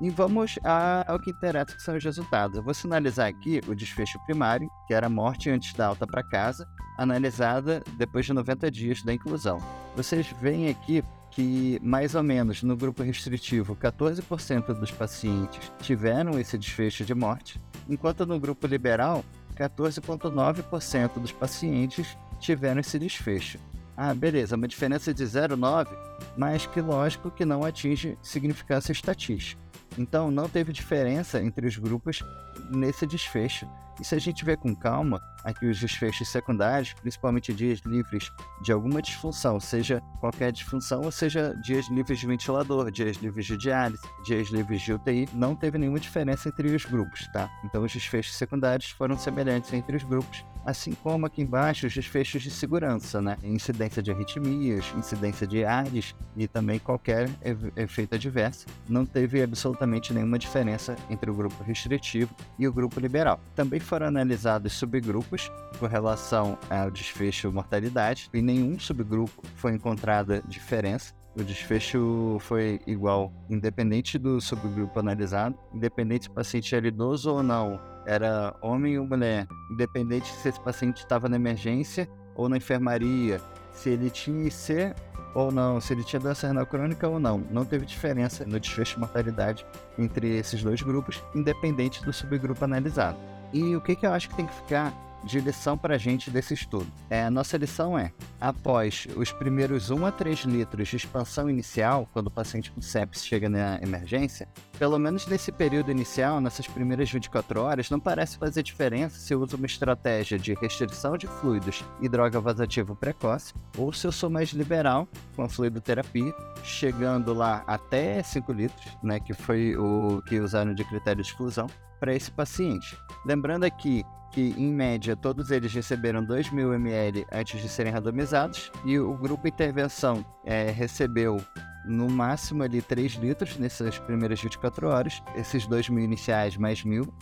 E 0.00 0.08
vamos 0.08 0.58
ao 1.06 1.18
que 1.18 1.30
interessa, 1.30 1.76
que 1.76 1.82
são 1.82 1.96
os 1.96 2.04
resultados. 2.04 2.56
Eu 2.56 2.62
vou 2.62 2.72
sinalizar 2.72 3.28
aqui 3.28 3.60
o 3.66 3.74
desfecho 3.74 4.18
primário, 4.24 4.68
que 4.86 4.94
era 4.94 5.06
a 5.06 5.10
morte 5.10 5.50
antes 5.50 5.74
da 5.74 5.86
alta 5.86 6.06
para 6.06 6.22
casa, 6.22 6.66
analisada 6.98 7.82
depois 7.96 8.26
de 8.26 8.32
90 8.32 8.70
dias 8.70 9.02
da 9.02 9.12
inclusão. 9.12 9.58
Vocês 9.96 10.26
veem 10.40 10.68
aqui 10.68 11.02
que 11.30 11.78
mais 11.82 12.14
ou 12.14 12.22
menos 12.22 12.62
no 12.62 12.76
grupo 12.76 13.02
restritivo 13.02 13.76
14% 13.76 14.74
dos 14.74 14.90
pacientes 14.90 15.70
tiveram 15.80 16.38
esse 16.38 16.58
desfecho 16.58 17.04
de 17.04 17.14
morte, 17.14 17.60
enquanto 17.88 18.26
no 18.26 18.38
grupo 18.38 18.66
liberal 18.66 19.24
14,9% 19.56 21.20
dos 21.20 21.32
pacientes 21.32 22.16
tiveram 22.38 22.80
esse 22.80 22.98
desfecho. 22.98 23.58
Ah, 23.96 24.14
beleza, 24.14 24.56
uma 24.56 24.66
diferença 24.66 25.12
de 25.12 25.22
0,9, 25.22 25.88
mas 26.36 26.66
que 26.66 26.80
lógico 26.80 27.30
que 27.30 27.44
não 27.44 27.64
atinge 27.64 28.16
significância 28.22 28.92
estatística. 28.92 29.60
Então 29.98 30.30
não 30.30 30.48
teve 30.48 30.72
diferença 30.72 31.42
entre 31.42 31.66
os 31.66 31.76
grupos 31.76 32.24
nesse 32.70 33.06
desfecho. 33.06 33.68
E 34.00 34.04
se 34.04 34.14
a 34.14 34.18
gente 34.18 34.44
ver 34.44 34.56
com 34.56 34.74
calma, 34.74 35.20
aqui 35.44 35.66
os 35.66 35.78
desfechos 35.78 36.28
secundários, 36.28 36.92
principalmente 36.94 37.52
dias 37.52 37.80
livres 37.84 38.30
de 38.62 38.72
alguma 38.72 39.02
disfunção, 39.02 39.60
seja 39.60 40.00
qualquer 40.20 40.52
disfunção, 40.52 41.02
ou 41.04 41.10
seja 41.10 41.54
dias 41.62 41.88
livres 41.88 42.18
de 42.18 42.26
ventilador, 42.26 42.90
dias 42.90 43.16
livres 43.18 43.46
de 43.46 43.56
diálise, 43.56 44.02
dias 44.24 44.48
livres 44.48 44.80
de 44.82 44.92
UTI, 44.92 45.28
não 45.34 45.54
teve 45.54 45.78
nenhuma 45.78 46.00
diferença 46.00 46.48
entre 46.48 46.74
os 46.74 46.84
grupos, 46.84 47.26
tá? 47.32 47.50
Então 47.64 47.82
os 47.82 47.92
desfechos 47.92 48.36
secundários 48.36 48.90
foram 48.90 49.18
semelhantes 49.18 49.72
entre 49.72 49.96
os 49.96 50.02
grupos, 50.02 50.44
assim 50.64 50.92
como 50.92 51.26
aqui 51.26 51.42
embaixo 51.42 51.86
os 51.86 51.94
desfechos 51.94 52.42
de 52.42 52.50
segurança, 52.50 53.20
né? 53.20 53.36
Incidência 53.42 54.02
de 54.02 54.10
arritmias, 54.10 54.84
incidência 54.96 55.46
de 55.46 55.64
ARES 55.64 56.14
e 56.36 56.46
também 56.46 56.78
qualquer 56.78 57.28
efeito 57.76 58.14
adverso. 58.14 58.66
Não 58.88 59.04
teve 59.04 59.42
absolutamente 59.42 60.12
nenhuma 60.12 60.38
diferença 60.38 60.96
entre 61.08 61.30
o 61.30 61.34
grupo 61.34 61.62
restritivo 61.64 62.34
e 62.58 62.68
o 62.68 62.72
grupo 62.72 63.00
liberal. 63.00 63.40
Também 63.54 63.80
foram 63.90 64.06
analisados 64.06 64.74
subgrupos 64.74 65.50
com 65.80 65.86
relação 65.86 66.56
ao 66.70 66.92
desfecho 66.92 67.50
mortalidade 67.50 68.30
e 68.32 68.40
nenhum 68.40 68.78
subgrupo 68.78 69.42
foi 69.56 69.72
encontrada 69.72 70.40
diferença. 70.46 71.12
O 71.36 71.42
desfecho 71.42 72.38
foi 72.38 72.80
igual, 72.86 73.32
independente 73.50 74.16
do 74.16 74.40
subgrupo 74.40 75.00
analisado, 75.00 75.58
independente 75.74 76.26
se 76.26 76.30
o 76.30 76.32
paciente 76.32 76.72
era 76.72 76.86
idoso 76.86 77.32
ou 77.32 77.42
não, 77.42 77.80
era 78.06 78.54
homem 78.62 78.96
ou 78.96 79.04
mulher, 79.04 79.48
independente 79.72 80.28
se 80.34 80.48
esse 80.48 80.60
paciente 80.60 80.98
estava 80.98 81.28
na 81.28 81.34
emergência 81.34 82.08
ou 82.36 82.48
na 82.48 82.58
enfermaria, 82.58 83.40
se 83.72 83.90
ele 83.90 84.08
tinha 84.08 84.46
IC 84.46 84.94
ou 85.34 85.50
não, 85.50 85.80
se 85.80 85.94
ele 85.94 86.04
tinha 86.04 86.20
doença 86.20 86.46
renal 86.46 86.66
crônica 86.66 87.08
ou 87.08 87.18
não. 87.18 87.38
Não 87.50 87.64
teve 87.64 87.86
diferença 87.86 88.44
no 88.44 88.60
desfecho 88.60 88.94
de 88.94 89.00
mortalidade 89.00 89.66
entre 89.98 90.36
esses 90.36 90.62
dois 90.62 90.80
grupos, 90.80 91.20
independente 91.34 92.04
do 92.04 92.12
subgrupo 92.12 92.64
analisado. 92.64 93.18
E 93.52 93.74
o 93.74 93.80
que, 93.80 93.96
que 93.96 94.06
eu 94.06 94.12
acho 94.12 94.28
que 94.28 94.36
tem 94.36 94.46
que 94.46 94.54
ficar 94.54 94.92
de 95.24 95.40
lição 95.40 95.76
para 95.76 95.94
a 95.94 95.98
gente 95.98 96.30
desse 96.30 96.54
estudo. 96.54 96.86
É, 97.08 97.24
a 97.24 97.30
nossa 97.30 97.56
lição 97.56 97.98
é: 97.98 98.12
após 98.40 99.06
os 99.16 99.32
primeiros 99.32 99.90
1 99.90 100.06
a 100.06 100.12
3 100.12 100.40
litros 100.40 100.88
de 100.88 100.96
expansão 100.96 101.48
inicial, 101.50 102.08
quando 102.12 102.28
o 102.28 102.30
paciente 102.30 102.70
com 102.70 102.80
sepsis 102.80 103.24
chega 103.24 103.48
na 103.48 103.78
emergência, 103.82 104.48
pelo 104.78 104.98
menos 104.98 105.26
nesse 105.26 105.52
período 105.52 105.90
inicial, 105.90 106.40
nessas 106.40 106.66
primeiras 106.66 107.10
24 107.10 107.60
horas, 107.60 107.90
não 107.90 108.00
parece 108.00 108.38
fazer 108.38 108.62
diferença 108.62 109.18
se 109.18 109.34
eu 109.34 109.40
uso 109.40 109.56
uma 109.56 109.66
estratégia 109.66 110.38
de 110.38 110.54
restrição 110.54 111.16
de 111.16 111.26
fluidos 111.26 111.84
e 112.00 112.08
droga 112.08 112.40
vasativa 112.40 112.94
precoce, 112.94 113.54
ou 113.76 113.92
se 113.92 114.06
eu 114.06 114.12
sou 114.12 114.30
mais 114.30 114.50
liberal 114.50 115.08
com 115.36 115.42
a 115.42 115.48
fluidoterapia, 115.48 116.34
chegando 116.62 117.34
lá 117.34 117.62
até 117.66 118.22
5 118.22 118.52
litros, 118.52 118.98
né, 119.02 119.20
que 119.20 119.34
foi 119.34 119.76
o 119.76 120.22
que 120.26 120.40
usaram 120.40 120.74
de 120.74 120.84
critério 120.84 121.22
de 121.22 121.28
exclusão, 121.28 121.66
para 121.98 122.14
esse 122.14 122.30
paciente. 122.30 122.96
Lembrando 123.24 123.64
aqui 123.64 124.04
que, 124.30 124.54
em 124.56 124.72
média, 124.72 125.16
todos 125.16 125.50
eles 125.50 125.72
receberam 125.72 126.24
2 126.24 126.50
mil 126.50 126.72
ml 126.72 127.26
antes 127.32 127.60
de 127.60 127.68
serem 127.68 127.92
randomizados, 127.92 128.70
e 128.84 128.98
o 128.98 129.14
grupo 129.14 129.48
intervenção 129.48 130.24
é, 130.44 130.70
recebeu 130.70 131.38
no 131.84 132.08
máximo 132.08 132.62
ali 132.62 132.80
3 132.80 133.14
litros 133.14 133.56
nessas 133.56 133.98
primeiras 133.98 134.40
24 134.40 134.88
horas, 134.88 135.22
esses 135.34 135.66
2 135.66 135.88
mil 135.88 136.04
iniciais 136.04 136.56
mais 136.56 136.84
mil, 136.84 137.12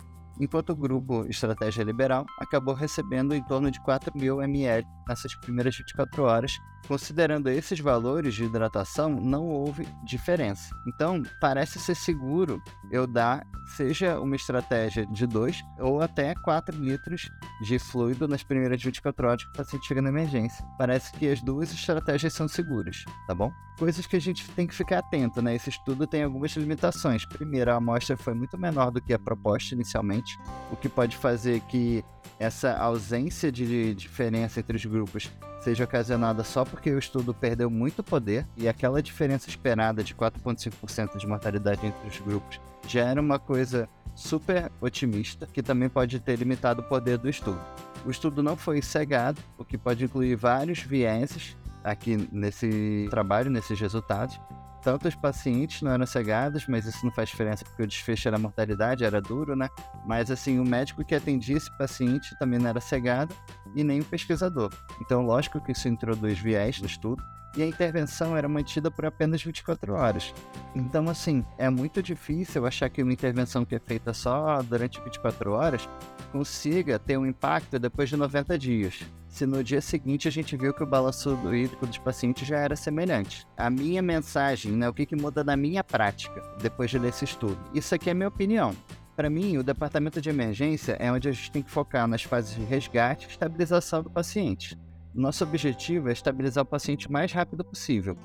enquanto 0.40 0.70
o 0.70 0.76
grupo 0.76 1.26
Estratégia 1.28 1.82
Liberal 1.82 2.24
acabou 2.38 2.74
recebendo 2.74 3.34
em 3.34 3.42
torno 3.42 3.70
de 3.70 3.80
4 3.80 4.12
mil 4.16 4.42
ml 4.42 4.86
nessas 5.08 5.34
primeiras 5.34 5.76
24 5.76 6.22
horas. 6.22 6.52
Considerando 6.86 7.48
esses 7.48 7.80
valores 7.80 8.34
de 8.34 8.44
hidratação, 8.44 9.10
não 9.10 9.46
houve 9.46 9.86
diferença. 10.04 10.74
Então, 10.86 11.22
parece 11.40 11.78
ser 11.78 11.94
seguro 11.94 12.62
eu 12.90 13.06
dar, 13.06 13.44
seja 13.76 14.18
uma 14.20 14.36
estratégia 14.36 15.04
de 15.06 15.26
2 15.26 15.60
ou 15.80 16.00
até 16.00 16.34
4 16.34 16.78
litros 16.78 17.28
de 17.60 17.78
fluido 17.78 18.28
nas 18.28 18.42
primeiras 18.42 18.82
24 18.82 19.26
horas 19.26 19.44
que 19.44 19.50
o 19.50 19.52
paciente 19.52 19.86
chega 19.86 20.00
na 20.00 20.08
emergência. 20.08 20.64
Parece 20.78 21.12
que 21.12 21.28
as 21.28 21.42
duas 21.42 21.72
estratégias 21.72 22.32
são 22.32 22.46
seguras, 22.46 23.04
tá 23.26 23.34
bom? 23.34 23.50
Coisas 23.78 24.06
que 24.06 24.16
a 24.16 24.20
gente 24.20 24.48
tem 24.50 24.66
que 24.66 24.74
ficar 24.74 24.98
atento, 24.98 25.42
né? 25.42 25.54
Esse 25.54 25.70
estudo 25.70 26.06
tem 26.06 26.24
algumas 26.24 26.52
limitações. 26.52 27.24
Primeiro, 27.26 27.70
a 27.70 27.76
amostra 27.76 28.16
foi 28.16 28.34
muito 28.34 28.58
menor 28.58 28.90
do 28.90 29.00
que 29.00 29.12
a 29.12 29.18
proposta 29.18 29.74
inicialmente, 29.74 30.27
o 30.70 30.76
que 30.76 30.88
pode 30.88 31.16
fazer 31.16 31.60
que 31.62 32.04
essa 32.38 32.76
ausência 32.76 33.50
de 33.50 33.94
diferença 33.94 34.60
entre 34.60 34.76
os 34.76 34.84
grupos 34.84 35.30
seja 35.60 35.84
ocasionada 35.84 36.44
só 36.44 36.64
porque 36.64 36.90
o 36.90 36.98
estudo 36.98 37.34
perdeu 37.34 37.68
muito 37.68 38.02
poder 38.02 38.46
e 38.56 38.68
aquela 38.68 39.02
diferença 39.02 39.48
esperada 39.48 40.04
de 40.04 40.14
4,5% 40.14 41.16
de 41.16 41.26
mortalidade 41.26 41.86
entre 41.86 42.08
os 42.08 42.18
grupos 42.20 42.60
já 42.86 43.04
era 43.04 43.20
uma 43.20 43.38
coisa 43.38 43.88
super 44.14 44.70
otimista 44.80 45.46
que 45.46 45.62
também 45.62 45.88
pode 45.88 46.18
ter 46.20 46.36
limitado 46.36 46.80
o 46.80 46.84
poder 46.84 47.18
do 47.18 47.28
estudo. 47.28 47.60
O 48.04 48.10
estudo 48.10 48.42
não 48.42 48.56
foi 48.56 48.80
cegado, 48.82 49.40
o 49.56 49.64
que 49.64 49.76
pode 49.76 50.04
incluir 50.04 50.34
vários 50.34 50.80
vieses 50.80 51.56
aqui 51.84 52.28
nesse 52.32 53.06
trabalho, 53.10 53.50
nesses 53.50 53.78
resultados, 53.78 54.40
tanto 54.82 55.08
os 55.08 55.14
pacientes 55.14 55.82
não 55.82 55.92
eram 55.92 56.06
cegados, 56.06 56.66
mas 56.66 56.86
isso 56.86 57.04
não 57.04 57.12
faz 57.12 57.28
diferença 57.28 57.64
porque 57.64 57.82
o 57.82 57.86
desfecho 57.86 58.28
era 58.28 58.38
mortalidade, 58.38 59.04
era 59.04 59.20
duro, 59.20 59.54
né? 59.56 59.68
Mas 60.06 60.30
assim, 60.30 60.58
o 60.58 60.64
médico 60.64 61.04
que 61.04 61.14
atendia 61.14 61.56
esse 61.56 61.70
paciente 61.76 62.36
também 62.38 62.58
não 62.58 62.68
era 62.68 62.80
cegado 62.80 63.34
e 63.74 63.84
nem 63.84 64.00
o 64.00 64.04
pesquisador. 64.04 64.70
Então, 65.00 65.22
lógico 65.22 65.60
que 65.60 65.72
isso 65.72 65.88
introduz 65.88 66.38
viés 66.38 66.80
no 66.80 66.86
estudo, 66.86 67.22
e 67.56 67.62
a 67.62 67.66
intervenção 67.66 68.36
era 68.36 68.48
mantida 68.48 68.90
por 68.90 69.06
apenas 69.06 69.42
24 69.42 69.94
horas. 69.94 70.34
Então, 70.74 71.08
assim, 71.08 71.44
é 71.56 71.68
muito 71.68 72.02
difícil 72.02 72.66
achar 72.66 72.88
que 72.88 73.02
uma 73.02 73.12
intervenção 73.12 73.64
que 73.64 73.74
é 73.74 73.78
feita 73.78 74.12
só 74.12 74.62
durante 74.62 75.00
24 75.00 75.52
horas 75.52 75.88
consiga 76.30 76.98
ter 76.98 77.16
um 77.16 77.26
impacto 77.26 77.78
depois 77.78 78.08
de 78.08 78.16
90 78.16 78.58
dias. 78.58 79.00
Se 79.28 79.46
no 79.46 79.62
dia 79.62 79.80
seguinte 79.80 80.26
a 80.26 80.30
gente 80.30 80.56
viu 80.56 80.72
que 80.72 80.82
o 80.82 80.86
balanço 80.86 81.30
hídrico 81.54 81.86
dos 81.86 81.98
pacientes 81.98 82.48
já 82.48 82.58
era 82.58 82.74
semelhante. 82.74 83.46
A 83.56 83.70
minha 83.70 84.02
mensagem, 84.02 84.72
né, 84.72 84.88
o 84.88 84.94
que, 84.94 85.06
que 85.06 85.14
muda 85.14 85.44
na 85.44 85.56
minha 85.56 85.84
prática 85.84 86.42
depois 86.60 86.90
de 86.90 86.98
ler 86.98 87.10
esse 87.10 87.24
estudo? 87.24 87.58
Isso 87.74 87.94
aqui 87.94 88.10
é 88.10 88.14
minha 88.14 88.28
opinião. 88.28 88.74
Para 89.14 89.28
mim, 89.28 89.56
o 89.58 89.62
departamento 89.62 90.20
de 90.20 90.30
emergência 90.30 90.96
é 90.98 91.10
onde 91.10 91.28
a 91.28 91.32
gente 91.32 91.50
tem 91.50 91.62
que 91.62 91.70
focar 91.70 92.06
nas 92.06 92.22
fases 92.22 92.54
de 92.54 92.62
resgate 92.64 93.26
e 93.26 93.30
estabilização 93.30 94.02
do 94.02 94.10
paciente. 94.10 94.78
Nosso 95.14 95.42
objetivo 95.44 96.08
é 96.08 96.12
estabilizar 96.12 96.62
o 96.62 96.66
paciente 96.66 97.08
o 97.08 97.12
mais 97.12 97.32
rápido 97.32 97.64
possível. 97.64 98.16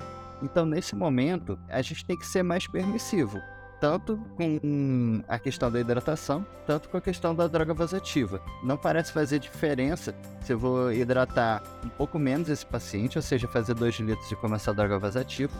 Então, 0.42 0.64
nesse 0.64 0.94
momento, 0.94 1.58
a 1.68 1.82
gente 1.82 2.04
tem 2.04 2.16
que 2.16 2.26
ser 2.26 2.42
mais 2.42 2.66
permissivo, 2.68 3.40
tanto 3.84 4.18
com 4.34 5.22
a 5.28 5.38
questão 5.38 5.70
da 5.70 5.78
hidratação, 5.78 6.46
tanto 6.66 6.88
com 6.88 6.96
a 6.96 7.02
questão 7.02 7.34
da 7.34 7.46
droga 7.46 7.74
vasativa. 7.74 8.40
Não 8.62 8.78
parece 8.78 9.12
fazer 9.12 9.38
diferença 9.38 10.14
se 10.40 10.54
eu 10.54 10.58
vou 10.58 10.90
hidratar 10.90 11.62
um 11.84 11.90
pouco 11.90 12.18
menos 12.18 12.48
esse 12.48 12.64
paciente, 12.64 13.18
ou 13.18 13.22
seja, 13.22 13.46
fazer 13.46 13.74
2 13.74 13.96
litros 13.96 14.32
e 14.32 14.36
começar 14.36 14.70
a 14.70 14.74
droga 14.74 14.98
vasativa, 14.98 15.52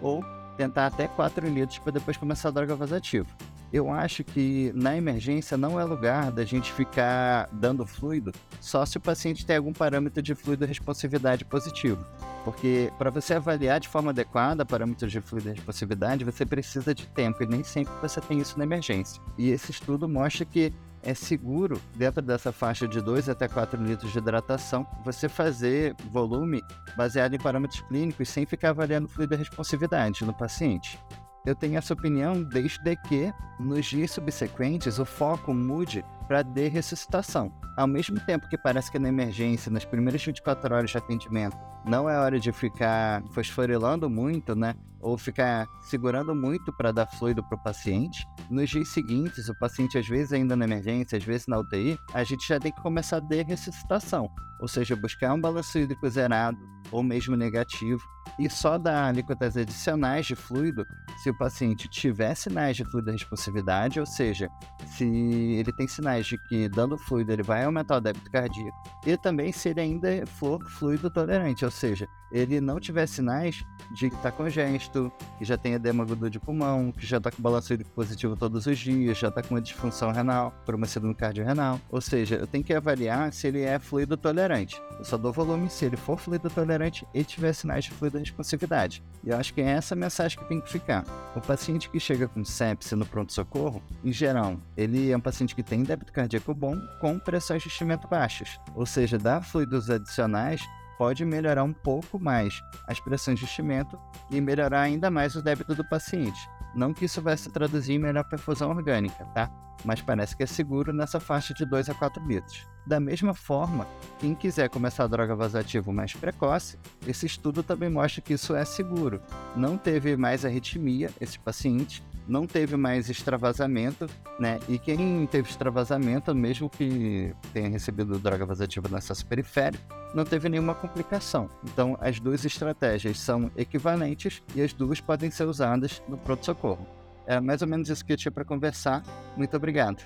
ou 0.00 0.24
tentar 0.56 0.86
até 0.86 1.08
4 1.08 1.48
litros 1.48 1.80
para 1.80 1.90
depois 1.90 2.16
começar 2.16 2.50
a 2.50 2.52
droga 2.52 2.76
vasativa 2.76 3.26
eu 3.72 3.90
acho 3.90 4.22
que 4.22 4.70
na 4.74 4.94
emergência 4.94 5.56
não 5.56 5.80
é 5.80 5.84
lugar 5.84 6.30
da 6.30 6.44
gente 6.44 6.70
ficar 6.70 7.48
dando 7.50 7.86
fluido 7.86 8.30
só 8.60 8.84
se 8.84 8.98
o 8.98 9.00
paciente 9.00 9.46
tem 9.46 9.56
algum 9.56 9.72
parâmetro 9.72 10.22
de 10.22 10.34
fluido 10.34 10.66
responsividade 10.66 11.42
positivo. 11.46 12.04
Porque 12.44 12.92
para 12.98 13.10
você 13.10 13.34
avaliar 13.34 13.78
de 13.78 13.88
forma 13.88 14.10
adequada 14.10 14.64
parâmetros 14.64 15.12
de 15.12 15.20
fluido 15.20 15.50
responsividade, 15.50 16.24
você 16.24 16.44
precisa 16.44 16.94
de 16.94 17.06
tempo 17.08 17.42
e 17.42 17.46
nem 17.46 17.62
sempre 17.62 17.92
você 18.00 18.20
tem 18.20 18.38
isso 18.38 18.58
na 18.58 18.64
emergência. 18.64 19.22
E 19.38 19.50
esse 19.50 19.70
estudo 19.70 20.08
mostra 20.08 20.44
que 20.44 20.72
é 21.02 21.14
seguro, 21.14 21.80
dentro 21.96 22.22
dessa 22.22 22.52
faixa 22.52 22.86
de 22.86 23.00
2 23.00 23.28
até 23.28 23.48
4 23.48 23.82
litros 23.82 24.12
de 24.12 24.18
hidratação, 24.18 24.86
você 25.04 25.28
fazer 25.28 25.96
volume 26.12 26.62
baseado 26.96 27.34
em 27.34 27.38
parâmetros 27.38 27.80
clínicos 27.82 28.28
sem 28.28 28.46
ficar 28.46 28.70
avaliando 28.70 29.08
fluido 29.08 29.34
responsividade 29.34 30.24
no 30.24 30.32
paciente. 30.32 30.98
Eu 31.44 31.56
tenho 31.56 31.76
essa 31.76 31.92
opinião 31.92 32.40
desde 32.40 32.96
que, 33.08 33.32
nos 33.58 33.86
dias 33.86 34.12
subsequentes, 34.12 35.00
o 35.00 35.04
foco 35.04 35.52
mude 35.52 36.04
para 36.22 36.42
de 36.42 36.68
ressuscitação. 36.68 37.52
Ao 37.76 37.86
mesmo 37.86 38.20
tempo 38.20 38.48
que 38.48 38.58
parece 38.58 38.90
que 38.90 38.98
na 38.98 39.08
emergência, 39.08 39.70
nas 39.70 39.84
primeiras 39.84 40.22
24 40.22 40.74
horas 40.74 40.90
de 40.90 40.98
atendimento, 40.98 41.56
não 41.86 42.08
é 42.08 42.18
hora 42.18 42.38
de 42.38 42.52
ficar 42.52 43.22
fosforilando 43.32 44.08
muito, 44.08 44.54
né? 44.54 44.74
Ou 45.00 45.18
ficar 45.18 45.66
segurando 45.80 46.34
muito 46.34 46.72
para 46.72 46.92
dar 46.92 47.06
fluido 47.06 47.42
para 47.42 47.56
o 47.56 47.62
paciente. 47.62 48.24
Nos 48.50 48.70
dias 48.70 48.88
seguintes, 48.88 49.48
o 49.48 49.58
paciente 49.58 49.98
às 49.98 50.06
vezes 50.06 50.32
ainda 50.32 50.54
na 50.54 50.64
emergência, 50.64 51.18
às 51.18 51.24
vezes 51.24 51.46
na 51.46 51.58
UTI, 51.58 51.98
a 52.14 52.22
gente 52.22 52.46
já 52.46 52.60
tem 52.60 52.70
que 52.70 52.80
começar 52.82 53.16
a 53.16 53.20
de 53.20 53.42
ressuscitação. 53.42 54.30
Ou 54.60 54.68
seja, 54.68 54.94
buscar 54.94 55.34
um 55.34 55.40
balanço 55.40 55.76
hídrico 55.76 56.08
zerado 56.08 56.58
ou 56.92 57.02
mesmo 57.02 57.34
negativo 57.34 58.00
e 58.38 58.48
só 58.48 58.78
dar 58.78 59.08
alíquotas 59.08 59.56
adicionais 59.56 60.26
de 60.26 60.36
fluido 60.36 60.86
se 61.22 61.30
o 61.30 61.36
paciente 61.36 61.88
tiver 61.88 62.34
sinais 62.34 62.76
de 62.76 62.84
fluido 62.84 63.10
responsividade, 63.10 63.98
ou 63.98 64.06
seja, 64.06 64.48
se 64.86 65.04
ele 65.04 65.72
tem 65.72 65.88
sinais 65.88 66.11
de 66.20 66.38
que 66.38 66.68
dando 66.68 66.98
fluido 66.98 67.32
ele 67.32 67.42
vai 67.42 67.64
aumentar 67.64 67.96
o 67.96 68.00
débito 68.00 68.30
cardíaco, 68.30 68.76
e 69.06 69.16
também 69.16 69.52
se 69.52 69.70
ele 69.70 69.80
ainda 69.80 70.26
for 70.26 70.62
fluido 70.68 71.10
tolerante, 71.10 71.64
ou 71.64 71.70
seja, 71.70 72.06
ele 72.32 72.60
não 72.60 72.80
tiver 72.80 73.06
sinais 73.06 73.64
de 73.94 74.08
que 74.08 74.16
está 74.16 74.32
congesto, 74.32 75.12
que 75.38 75.44
já 75.44 75.56
tem 75.56 75.74
edema 75.74 76.02
agudo 76.02 76.30
de 76.30 76.40
pulmão, 76.40 76.90
que 76.90 77.06
já 77.06 77.18
está 77.18 77.30
com 77.30 77.42
balanço 77.42 77.76
positivo 77.94 78.36
todos 78.36 78.66
os 78.66 78.78
dias, 78.78 79.18
já 79.18 79.28
está 79.28 79.42
com 79.42 79.54
uma 79.54 79.60
disfunção 79.60 80.10
renal, 80.10 80.52
por 80.64 80.74
uma 80.74 80.86
síndrome 80.86 81.14
cardiorrenal. 81.14 81.78
Ou 81.90 82.00
seja, 82.00 82.36
eu 82.36 82.46
tenho 82.46 82.64
que 82.64 82.72
avaliar 82.72 83.32
se 83.32 83.46
ele 83.46 83.62
é 83.62 83.78
fluido 83.78 84.16
tolerante. 84.16 84.80
Eu 84.98 85.04
só 85.04 85.18
dou 85.18 85.32
volume 85.32 85.68
se 85.68 85.84
ele 85.84 85.96
for 85.96 86.18
fluido 86.18 86.48
tolerante 86.48 87.06
e 87.12 87.22
tiver 87.22 87.52
sinais 87.52 87.84
de 87.84 87.90
fluido 87.90 88.18
responsividade. 88.18 89.02
E 89.22 89.30
eu 89.30 89.36
acho 89.36 89.52
que 89.52 89.60
é 89.60 89.68
essa 89.68 89.94
mensagem 89.94 90.38
que 90.38 90.48
tem 90.48 90.60
que 90.60 90.70
ficar. 90.70 91.04
O 91.36 91.40
paciente 91.40 91.90
que 91.90 92.00
chega 92.00 92.28
com 92.28 92.44
sepse 92.44 92.96
no 92.96 93.04
pronto-socorro, 93.04 93.82
em 94.02 94.12
geral, 94.12 94.56
ele 94.76 95.10
é 95.10 95.16
um 95.16 95.20
paciente 95.20 95.54
que 95.54 95.62
tem 95.62 95.82
débito 95.82 96.12
cardíaco 96.12 96.54
bom 96.54 96.76
com 97.00 97.18
pressões 97.18 97.62
de 97.62 97.68
enchimento 97.68 98.08
baixas. 98.08 98.58
Ou 98.74 98.86
seja, 98.86 99.18
dar 99.18 99.42
fluidos 99.42 99.90
adicionais 99.90 100.62
pode 100.98 101.24
melhorar 101.24 101.64
um 101.64 101.72
pouco 101.72 102.18
mais 102.18 102.62
as 102.86 103.00
pressões 103.00 103.38
de 103.38 103.44
enchimento 103.44 103.98
e 104.30 104.40
melhorar 104.40 104.82
ainda 104.82 105.10
mais 105.10 105.34
o 105.34 105.42
débito 105.42 105.74
do 105.74 105.84
paciente. 105.84 106.48
Não 106.74 106.94
que 106.94 107.04
isso 107.04 107.20
vai 107.20 107.36
se 107.36 107.50
traduzir 107.50 107.94
em 107.94 107.98
melhor 107.98 108.24
perfusão 108.24 108.70
orgânica, 108.70 109.24
tá? 109.34 109.50
Mas 109.84 110.00
parece 110.00 110.36
que 110.36 110.42
é 110.42 110.46
seguro 110.46 110.92
nessa 110.92 111.20
faixa 111.20 111.52
de 111.52 111.64
2 111.64 111.90
a 111.90 111.94
4 111.94 112.24
litros. 112.26 112.66
Da 112.86 112.98
mesma 112.98 113.34
forma, 113.34 113.86
quem 114.18 114.34
quiser 114.34 114.68
começar 114.68 115.04
a 115.04 115.08
droga 115.08 115.36
vasativa 115.36 115.92
mais 115.92 116.14
precoce, 116.14 116.78
esse 117.06 117.26
estudo 117.26 117.62
também 117.62 117.88
mostra 117.88 118.20
que 118.20 118.34
isso 118.34 118.54
é 118.54 118.64
seguro. 118.64 119.20
Não 119.54 119.76
teve 119.76 120.16
mais 120.16 120.44
arritmia 120.44 121.10
esse 121.20 121.38
paciente, 121.38 122.02
não 122.26 122.46
teve 122.46 122.76
mais 122.76 123.08
extravasamento, 123.08 124.06
né? 124.38 124.58
E 124.68 124.78
quem 124.78 125.26
teve 125.26 125.48
extravasamento, 125.48 126.34
mesmo 126.34 126.68
que 126.68 127.34
tenha 127.52 127.68
recebido 127.68 128.18
droga 128.18 128.46
vasativa 128.46 128.88
no 128.88 128.96
acesso 128.96 129.26
periférico, 129.26 129.82
não 130.14 130.24
teve 130.24 130.48
nenhuma 130.48 130.74
complicação. 130.74 131.48
Então, 131.64 131.96
as 132.00 132.20
duas 132.20 132.44
estratégias 132.44 133.18
são 133.18 133.50
equivalentes 133.56 134.42
e 134.54 134.62
as 134.62 134.72
duas 134.72 135.00
podem 135.00 135.30
ser 135.30 135.44
usadas 135.44 136.02
no 136.08 136.16
pronto-socorro. 136.16 136.86
É 137.26 137.40
mais 137.40 137.62
ou 137.62 137.68
menos 137.68 137.88
isso 137.88 138.04
que 138.04 138.12
eu 138.12 138.16
tinha 138.16 138.32
para 138.32 138.44
conversar. 138.44 139.02
Muito 139.36 139.56
obrigado. 139.56 140.02